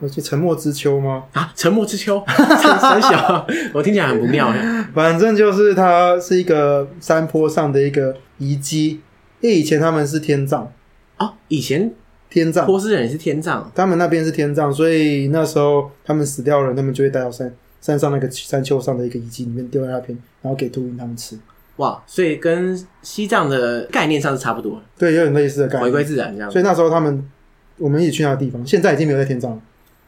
[0.00, 1.24] 叫沉默之丘吗？
[1.32, 4.90] 啊，沉默之丘， 很小， 我听起来很不妙呀。
[4.92, 9.00] 反正就是它是一个山坡上的一个遗迹，
[9.40, 10.70] 因为以前他们是天葬
[11.16, 11.92] 啊，以前
[12.28, 17.54] 天葬，波斯人也是天葬，他们那边是天葬，所以那时候他们死掉了，他们就会带到山。
[17.84, 21.38] 山上那个山丘上的一个遗迹里面丢在那边，然后给秃鹰他们吃。
[21.76, 26.50] 哇，所以跟西藏的概念上是差不多，对，有点类似的概念，回归自然这样。
[26.50, 27.30] 所以那时候他们
[27.76, 29.60] 我们一起去那个地方，现在已经没有在天葬了。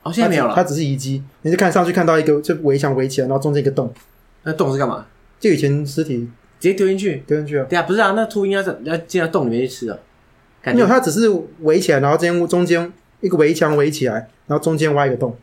[0.05, 1.23] 哦，现在没有了，它只是遗迹。
[1.43, 3.93] 你就看上去看到一个，就围墙围起来，然后中间一个洞。
[4.45, 5.05] 那洞是干嘛？
[5.39, 6.21] 就以前尸体
[6.59, 7.67] 直接丢进去，丢进去啊？
[7.69, 10.01] 对啊，不是啊，那秃鹰要要进到洞里面去吃的。
[10.65, 11.29] 没有，它只是
[11.61, 15.37] 围起来，然后中间中间一个围墙围起来，然后中间挖一个洞。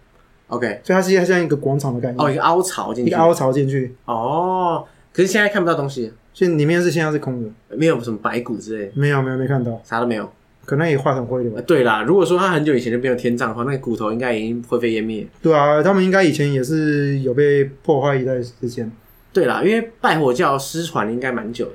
[0.53, 2.19] OK，所以它是像一个广场的概念。
[2.19, 3.95] 哦，一个凹槽进去，一个凹槽进去。
[4.05, 8.91] 哦，可是现在看不到东西，所以里面是现在是空的，没有什么白骨之类的。
[8.95, 10.29] 没有，没有，没看到，啥都没有。
[10.65, 11.61] 可能也化成灰了吧。
[11.67, 15.27] 对啦，如果说他很久以前就没有天葬的话，那个骨头应该已经灰飞烟灭。
[15.41, 18.89] 对啊，他们应该以前也是有被破坏一段时间。
[19.33, 21.71] 对啦，因为拜火教失传应该蛮久的。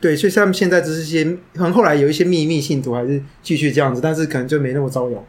[0.00, 5.24] 对，所以像现在只是些，可能后来有一些秘密信徒还是继续这样子，但是可能就没那么招摇，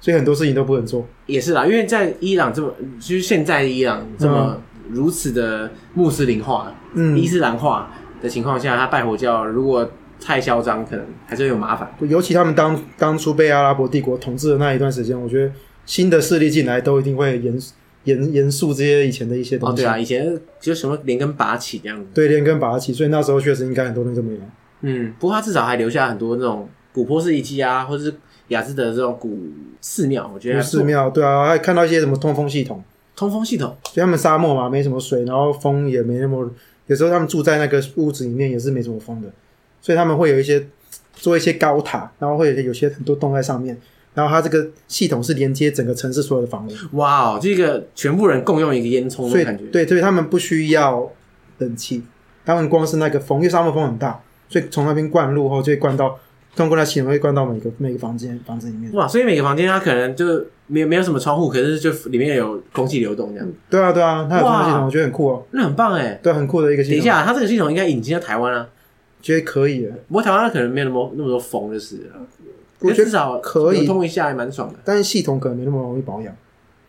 [0.00, 1.06] 所以很多事情都不能做。
[1.26, 7.92] 也是啦，因为在伊朗这么，就是现在伊朗这么如此的穆斯林化、嗯、伊斯兰化
[8.22, 9.90] 的情况下，他拜火教如果
[10.20, 11.90] 太嚣张，可能还是会有麻烦。
[12.00, 15.52] 尤其他们当当初被阿拉伯帝国统治的那一段时间，我觉得
[15.86, 17.58] 新的势力进来都一定会严。
[18.04, 19.72] 严严肃这些以前的一些东西。
[19.72, 22.06] 哦，对啊，以前就什么连根拔起这样子。
[22.14, 24.40] 对，连根拔起，所以那时候确实应该很多人这么样。
[24.80, 28.14] 嗯，不过他至少还留下很多那种古波斯遗迹啊，或者是
[28.48, 29.38] 雅兹德这种古
[29.80, 32.82] 寺庙，我觉得寺庙对啊，还看到一些什么通风系统。
[33.16, 36.48] 通风系统，所以他们沙漠嘛，没什么水，然后风也没那么，
[36.86, 39.28] 有时候他们住在那个屋子里面也是没什么风的，
[39.80, 40.64] 所以他们会有一些
[41.14, 43.76] 做一些高塔，然后会有些很多洞在上面。
[44.14, 46.96] 然后它这个系统是连接整个城市所有的房屋。
[46.96, 49.64] 哇哦，这个全部人共用一个烟囱的感觉。
[49.66, 51.08] 对，所以他们不需要
[51.58, 52.02] 冷气，
[52.44, 56.18] 他们光是那个风，因为沙漠风很大，所以从那边灌入后就会灌到，
[56.58, 58.92] 通过那系统会灌到每个每个房间房子里面。
[58.92, 63.48] 哇，所以每个房间它可能就没有没有什么窗户，可是就里面有空气流动这样。
[63.70, 65.46] 对啊，对啊，它有这个系统，我觉得很酷哦。
[65.52, 66.98] 那很棒哎，对，很酷的一个系统。
[66.98, 68.68] 等一下，它这个系统应该引进到台湾啊？
[69.22, 69.90] 觉得可以的。
[70.08, 72.14] 不过台湾可能没有那么那么多风，就是了。
[72.80, 74.78] 我觉得至少可以通一下，还蛮爽的。
[74.84, 76.34] 但是系统可能没那么容易保养，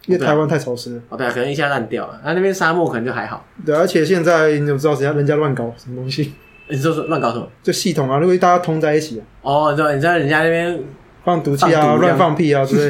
[0.08, 1.02] 因为台湾太潮湿了。
[1.10, 2.20] 哦，对啊，可能一下烂掉了。
[2.26, 3.46] 那那边沙漠可能就还好。
[3.66, 6.34] 对，而且现在你怎么知道人家人家乱搞什么东西？
[6.70, 7.48] 你说说乱搞什么？
[7.62, 9.24] 就系统啊，如果大家通在一起啊。
[9.42, 10.80] 哦，对，你知道人家那边。
[11.22, 12.90] 放毒气啊，乱放屁啊，对不对？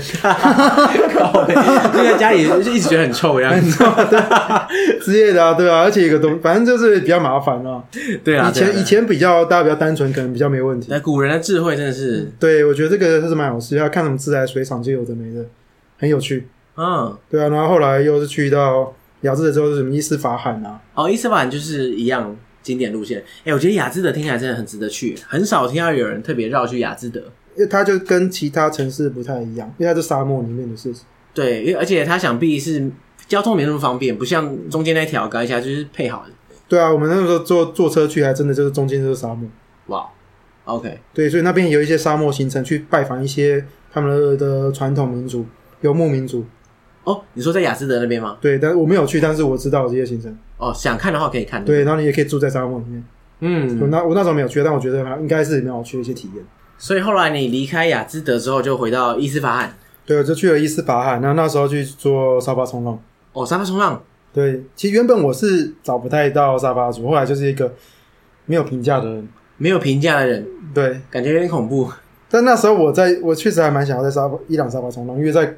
[1.91, 7.83] 就在家里就一直觉得很臭一样，对，之类的啊，对啊，而且一个东，反正就是比较麻烦啊。
[8.23, 10.87] 对啊，以前以前比较大家比较单纯，可能比较没问题。
[10.91, 15.43] 那古人的智慧真的是，对我觉得这个是蛮有趣，要看什么自来水厂就有的没的，
[15.97, 16.47] 很有趣。
[16.77, 20.79] 嗯，对啊，然后后来又是去到雅致的之后是什么伊斯法罕啊？
[20.93, 22.33] 哦，伊斯法罕就是一样
[22.69, 23.23] 经典路线。
[23.43, 27.19] 哎，我觉得雅兹德听起来真的很值得去，很少听到有人特别绕去雅兹德。
[27.55, 31.03] 因为它就跟其他城市不太一样，因为它是沙漠里面的事情。
[31.33, 32.89] 对，因为而且它想必是
[33.27, 36.31] 交通没那么方便，不像中间那条改一下就是配好的。
[36.67, 39.49] 对啊，我们那时候坐坐车去，还真的就是中间就是沙漠。
[39.87, 40.07] 哇
[40.65, 45.43] ，OK，对，所以那边有一些沙漠行程，去拜访一些他们的传统民族
[45.81, 46.45] 游牧民族。
[47.09, 48.37] 哦，你说在雅兹德那边吗？
[48.39, 50.37] 对，但我没有去，但是我知道这些行程。
[50.57, 51.65] 哦，想看的话可以看。
[51.65, 53.03] 对，然后你也可以住在沙漠里面。
[53.39, 56.45] 嗯，我那我那时候没有去，但我觉得应该是蛮有去的一些体验。
[56.77, 59.73] 所以后来你离开雅兹德之后，就回到伊斯法罕。
[60.05, 61.19] 对，我就去了伊斯法罕。
[61.19, 62.99] 那那时候去做沙发冲浪。
[63.33, 63.99] 哦，沙发冲浪。
[64.31, 67.73] 对，其实原本我是找不太到沙发主，后来就是一个
[68.45, 70.45] 没有评价的人，没有评价的人。
[70.73, 71.89] 对，感觉有点恐怖。
[72.29, 75.51] 但那时候我在，我确实还蛮想要在沙发伊朗沙发冲浪，因为在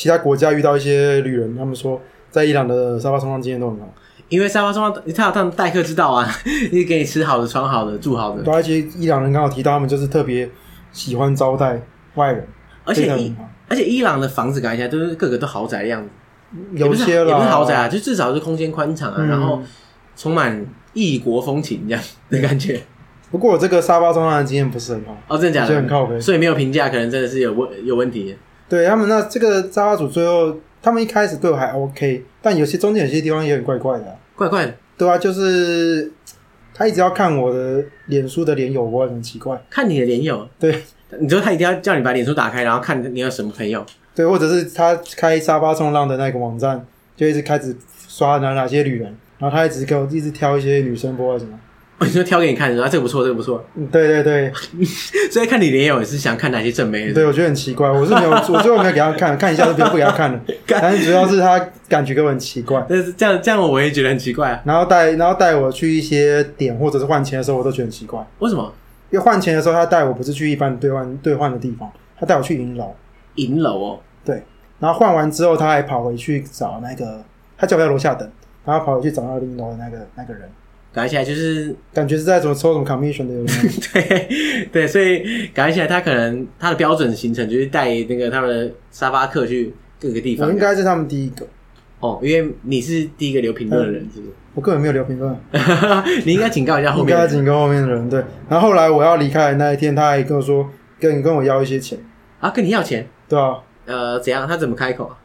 [0.00, 3.94] 其他国家遇到一些旅人，他们说在伊朗的沙发冲浪经验都很好。
[4.30, 6.26] 因为沙发冲浪，他有他们待客之道啊，
[6.72, 8.42] 你给你吃好的、穿好的、住好的。
[8.42, 10.48] 对，而且伊朗人刚好提到，他们就是特别
[10.90, 11.82] 喜欢招待
[12.14, 12.48] 外人，
[12.86, 13.34] 而且伊
[13.68, 16.08] 而且伊朗的房子改起来都是个个都豪宅的样子，
[16.76, 19.60] 有些也不是豪宅啊，就至少是空间宽敞啊，嗯、然后
[20.16, 22.80] 充满异国风情这样的感觉。
[23.30, 25.76] 不过我这个沙发冲浪的经验不是很好哦，真的假的？
[25.76, 28.34] 很靠背，所以没有评价，可能真的是有问有问题。
[28.70, 34.14] 对他们那这个沙发主最后，他们一开始对我还 OK，但有些中间有些地方也很怪怪的、啊。
[34.36, 36.10] 怪怪的，对啊，就是
[36.72, 39.60] 他一直要看我的脸书的脸友，我很奇怪。
[39.68, 40.82] 看你的脸友，对，
[41.18, 47.76] 你说他一定要叫你把脸书打开，然后看你有什么朋友，对，或者是他开沙发冲浪的那个网站，就一直开始
[48.08, 51.58] 刷哪哪些女人，然后他一直给我一直挑一些女生播什么。
[52.00, 53.62] 我 就挑给你看，说啊，这个不错，这个不错。
[53.74, 54.52] 嗯，对对对，
[55.30, 57.12] 所以看你脸友也是想看哪些正妹的。
[57.12, 60.40] 对，我觉得很奇怪，我是没有，我最后没有给他看看一下，就不给他看了。
[60.66, 62.82] 但是主要是他感觉给我很奇怪。
[62.88, 64.62] 但是这样这样我也觉得很奇怪啊。
[64.64, 68.26] 然后带然后带我去一些点或者是换钱的时候，我都觉得很奇怪。
[68.38, 68.72] 为什么？
[69.10, 72.94] 因为换钱的时候，他带我不是去一般兑换兑换的地方，他带我去银楼。
[73.34, 74.00] 银楼哦。
[74.24, 74.42] 对。
[74.78, 77.22] 然后换完之后，他还跑回去找那个，
[77.58, 78.26] 他叫我在楼下等，
[78.64, 80.48] 然后跑回去找那个银楼的那个那个人。
[80.92, 83.70] 感觉起来就是感觉是在怎么抽什么 commission 的有没有？
[83.92, 90.48] 对对，所以感觉起来他可能他的标准行程就是带那个他们的沙发客去各个地方。
[90.48, 91.46] 我应该是他们第一个
[92.00, 94.32] 哦，因为你是第一个留评论的人，是不是？
[94.54, 95.36] 我根本没有留评论，
[96.26, 98.10] 你应该警告一下后面，应该警告后面的人。
[98.10, 100.68] 对，然后后来我要离开的那一天，他还跟我说，
[100.98, 101.96] 跟你跟我要一些钱
[102.40, 103.06] 啊，跟你要钱？
[103.28, 103.58] 对啊。
[103.86, 104.48] 呃，怎样？
[104.48, 105.16] 他怎么开口啊？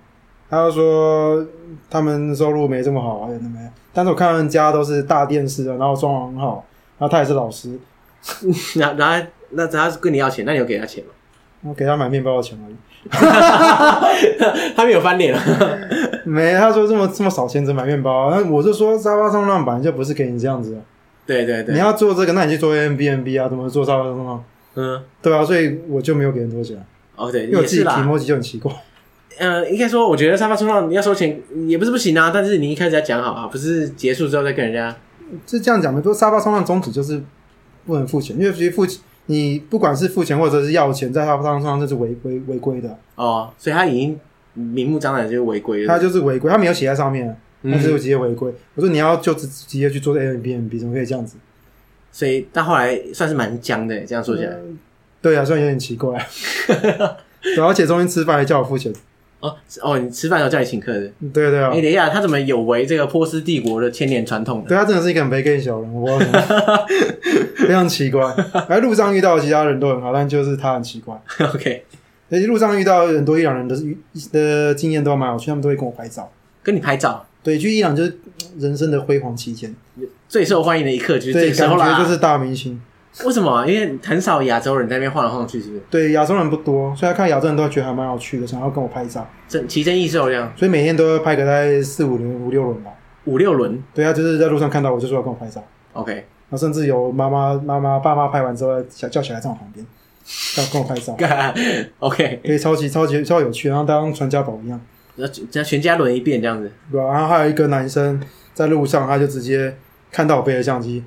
[0.50, 1.46] 他就说
[1.90, 3.70] 他们收入没这么好啊，有没有？
[3.94, 6.66] 但是我看他们家都是大电视的，然后装潢很好，
[6.98, 7.80] 然后他也是老师，
[8.76, 11.12] 然然后那他跟你要钱，那你有给他钱吗？
[11.62, 12.76] 我给他买面包的钱而已。
[14.76, 15.40] 他没有翻脸了，
[16.26, 20.78] 没，他说这么这么少钱只买面包，那我就说沙发冲浪板就不是给你这样子的。
[21.26, 24.44] 对对对，你要做这个，那你去做 Airbnb 啊，怎么做沙发冲浪？
[24.76, 26.84] 嗯，对啊，所以我就没有给人多钱。
[27.16, 28.72] 哦对，因为我自己提摩吉就很奇怪。
[29.38, 34.96] 呃，应该说，我觉得沙发冲浪你要收钱也不是不行啊，但是你一开始要讲好啊，不是结束之后再跟人家
[35.46, 36.02] 是这样讲的。
[36.02, 37.22] 说沙发冲浪宗旨就是
[37.86, 38.86] 不能付钱，因为其实付
[39.26, 44.20] 你不管是付钱或者是要钱，在沙发冲浪这是违规违规的哦，所以他已经
[44.54, 45.88] 明目张胆就是违规了。
[45.88, 48.54] 他就是违规，他没有写在上面，他就直接违规。
[48.76, 51.38] 我说你要就直直接去做 Airbnb，怎么可以这样子？
[52.12, 54.80] 所以到后来算是蛮僵的，这样说起来，嗯、
[55.22, 56.26] 对啊，虽然有点奇怪，
[57.44, 58.94] 对，而且中间吃饭还叫我付钱。
[59.46, 61.70] 哦哦，你吃饭的时候叫你请客的，对对啊。
[61.70, 64.70] 哎、欸，等一下，他怎么有违这个波斯帝国的千年传统的？
[64.70, 66.86] 对，他真的是一个很卑 g 小人，我不知道，
[67.58, 68.24] 非常奇怪。
[68.70, 71.16] 来路上遇到的其他人都很好，但就是他很奇怪。
[71.54, 71.84] OK，
[72.30, 73.76] 而且路上遇到很多伊朗人的
[74.32, 76.32] 的经验都蛮有趣，他们都会跟我拍照，
[76.64, 77.26] 跟你拍照。
[77.44, 78.18] 对，去伊朗就是
[78.58, 79.74] 人生的辉煌期间，
[80.28, 82.82] 最受欢迎的一刻就是这时候啦，感觉就是大明星。
[83.24, 83.66] 为什么、啊？
[83.66, 85.82] 因为很少亚洲人在那边晃来晃去，是不是？
[85.90, 90.52] 对，亚洲人不多，所以看亚洲人都觉得还蛮有趣的，想要跟我拍照，真奇珍异兽这样。
[90.58, 92.92] 所以每天都要拍个大概四五轮、五六轮吧。
[93.24, 93.82] 五六轮？
[93.94, 95.64] 对啊，就是在路上看到我就说要跟我拍照。
[95.94, 99.86] OK，然后甚至有妈妈、妈妈、爸妈拍完之后，小叫起来在我旁边，
[100.58, 101.16] 要跟我拍照。
[102.00, 104.80] OK，可以超级超级超有趣，然后当传家宝一样，
[105.16, 106.70] 要全家轮一遍这样子。
[106.92, 108.22] 对啊，然后还有一个男生
[108.54, 109.76] 在路上，他就直接
[110.12, 111.04] 看到我背的相机。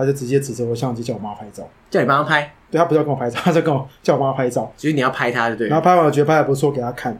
[0.00, 2.52] 他就直接指着我相机叫我妈拍照，叫你帮他拍。
[2.70, 4.72] 对，他不要跟我拍照， 他就跟我叫我妈拍照。
[4.76, 5.68] 所以你要拍他，就对。
[5.68, 7.12] 然后拍完我觉得拍的不错，给他看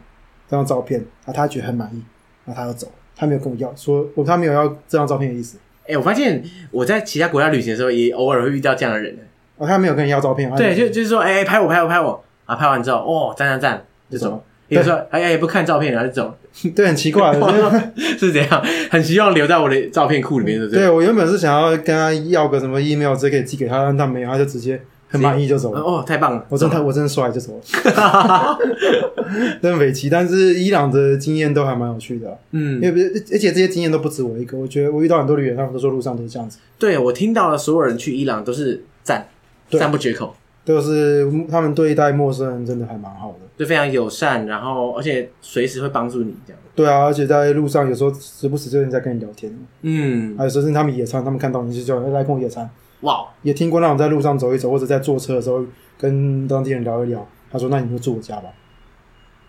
[0.49, 2.01] 这张照片，然后他觉得很满意，
[2.45, 5.57] 然后他就走，他没有跟我要，说我他没有要这张照片的意思。
[5.83, 9.15] 哎、欸，我发现我在其他国家旅行的时候，也偶尔会遇到这样的人。
[9.57, 10.51] 哦，他没有跟你要照片。
[10.55, 12.55] 对，就就是说，哎、欸，拍我，拍我，拍我啊！
[12.55, 14.43] 拍完之后，哦，赞赞赞，就走。
[14.67, 16.35] 比如说，哎呀，也不看照片，然后就走。
[16.75, 17.33] 对，很奇怪，
[17.95, 20.81] 是怎样，很希望留在我的照片库里面，对不对？
[20.83, 25.79] 对，我原本是想要跟他要个什么 email，直接可以寄给他，但他没有，他就直接很满意就走了。
[25.79, 26.45] 哦，太棒了！
[26.49, 28.57] 我真的，我真的帅就走了。
[29.61, 36.59] 真伟奇，但是伊朗的经验都还蛮有趣的，嗯，因为而且这些经验都不止我一个，我觉得我遇到很多旅人，他们都说路上都是这样子。
[36.77, 39.27] 对，我听到了，所有人去伊朗都是赞，
[39.69, 40.35] 赞不绝口。
[40.63, 46.59] 都是他们对待陌生人真的还蛮好的，就非常友善，然后而且随时会帮助你这样。
[46.73, 52.67] 对啊，而且在路上有时候时不时就有人在跟你聊天，嗯，还有时候是他们野餐，他们看到你就叫人来跟我野餐。
[53.01, 55.63] 哇，也听过那种在路上走一走，或者在坐车的时候
[55.99, 58.49] 跟当地人聊一聊，他说：“那你就住我家吧。”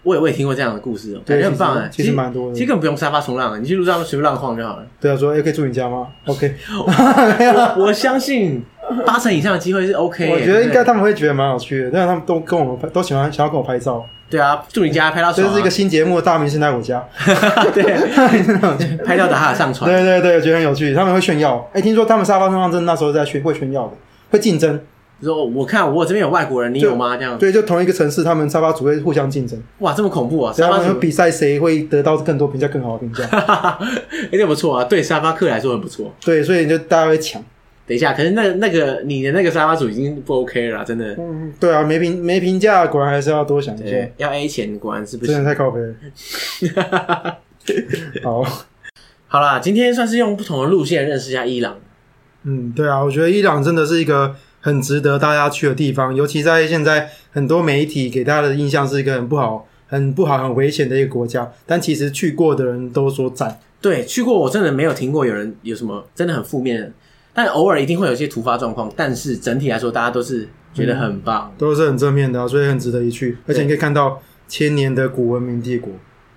[0.02, 4.86] 我也我也听过这样的故事哦，感觉很棒哎，其实蛮多的，其实根本不用沙发冲浪，你去路上随便乱晃就好了。
[5.00, 6.54] 对啊，说哎可以住你家吗？OK，
[7.78, 8.62] 我相信。
[9.06, 14.04] 八成以上的机会是 OK，我觉得应该他们会觉得蛮有趣的，但是他们都跟我们拍，都喜欢想要跟我拍照。
[14.30, 17.04] 对啊，住你家拍到爽，啊，这是一个新节目，大明星在我家。
[17.74, 17.84] 对，
[19.04, 19.90] 拍照打卡上传。
[19.90, 21.56] 对对对，我觉得很有趣，他们会炫耀。
[21.74, 23.92] 哎，欸，听说他们沙发冲浪真的那时候在炫，会炫耀的，
[24.30, 24.80] 会竞争。
[25.22, 27.16] 说我看我这边有外国人，你有吗？
[27.16, 29.62] 这样对，就同一个城市，他们沙发组会互相竞争。
[29.78, 30.52] 哇，这么恐怖啊！
[30.52, 33.24] 沙发组比赛谁会得到更多评价，更好的评价。
[33.30, 36.12] 哎，这不错啊，对沙发客来说很不错。
[36.24, 37.40] 对，所以就大家会抢。
[37.92, 41.14] 等一下，可是那那个你的那个沙发组已经不 OK 了啦，真的。
[41.18, 44.10] 嗯，对啊，没评没评价，果然还是要多想一些。
[44.16, 45.34] 要 A 钱，果然是不行。
[45.34, 45.94] 真的太靠北了。
[48.24, 48.42] 好，
[49.28, 51.76] 好啦，今天算是用不同的路线认识一下伊朗。
[52.44, 63.60] 嗯，对啊，我觉得伊朗真的是一个很值得大家去的地方，尤其在现在很多媒体给大家的印象是一个很不好、很不好、很危险的一个国家，但其实去过的人都说赞。
[63.82, 66.90] 对，去过我真的没有听过有人有什么真的很负面的。
[67.34, 73.38] 但偶尔一定会有一些突发状况，但是整体来说，大家都是觉得很棒，嗯、都是很正面的，所以很值得一去。
[73.46, 75.92] 而且你可以看到千年的古文明帝国。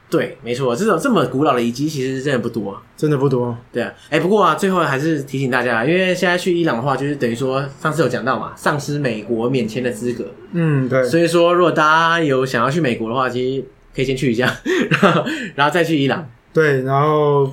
[0.08, 3.58] 对，没错，这种这么古老的遗迹其实真的不多，真的不多。
[3.74, 10.26] 对啊，哎、欸，不过啊，最后还是提醒大家，因为现在去伊朗的话，就是等于说上次有讲到嘛，丧失美国免签的资格。
[10.54, 11.04] 嗯，对。
[11.04, 13.66] 所以说，如果大家有想要去美国的话，其实
[13.96, 14.56] 可以先去一下，
[15.02, 15.26] 然后
[15.56, 16.30] 然后再去伊朗。
[16.56, 17.52] 对，然后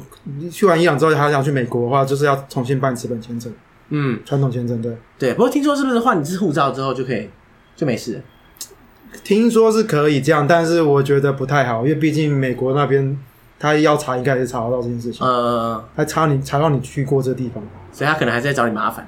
[0.48, 3.53] 去完伊朗之后，还想去美国的话，就是要重新办资本签证，
[3.88, 4.80] 嗯，传统签证。
[4.80, 5.34] 对，对。
[5.34, 7.28] 不过听说是不是换一次护照之后就可以
[7.74, 8.20] 就没事了？
[9.24, 13.18] 听说是可以这样，但是我觉得不太好，因为毕竟美国那边
[13.59, 15.26] 他要查，应该也是查得到这件事情。
[15.26, 17.61] 呃，还查你查到你去过这个地方，
[17.92, 19.05] 所以他可能还是在找你麻烦。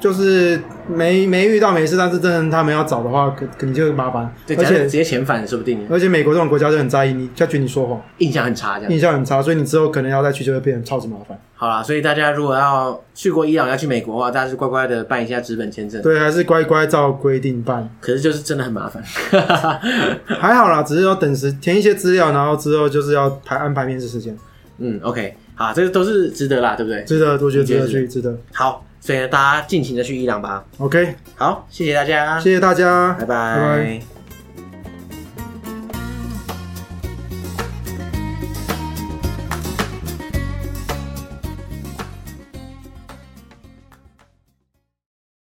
[0.00, 4.34] 就是没没遇到没事，但是真的他们要找的话，可可能就麻烦。
[4.46, 5.86] 对，而且直接遣返说不定。
[5.90, 11.38] 而且美国这种国家就很在意你，他觉得你说谎，印象很差，这样印象很差，所以你之后可能要再去就会变成超级麻烦。
[11.54, 16.00] 好啦，所以大家如果要去过伊朗，要去美国的话，大家是乖乖的办一下纸本签证。
[16.00, 17.88] 对，还是乖乖照规定办。
[18.00, 19.02] 可是就是真的很麻烦。
[20.26, 24.34] 还好啦，只是要等时填一些资料，然后之后就是要排安排面试时间。
[24.78, 27.04] 嗯，OK，好，这个都是值得啦，对不对？
[27.04, 28.34] 值得，我觉得值得去，值得。
[28.54, 28.82] 好。
[29.00, 30.62] 所以呢，大家尽情的去伊朗吧。
[30.78, 33.26] OK，好，谢谢大家，谢谢大家，拜拜。
[33.26, 34.09] 拜拜。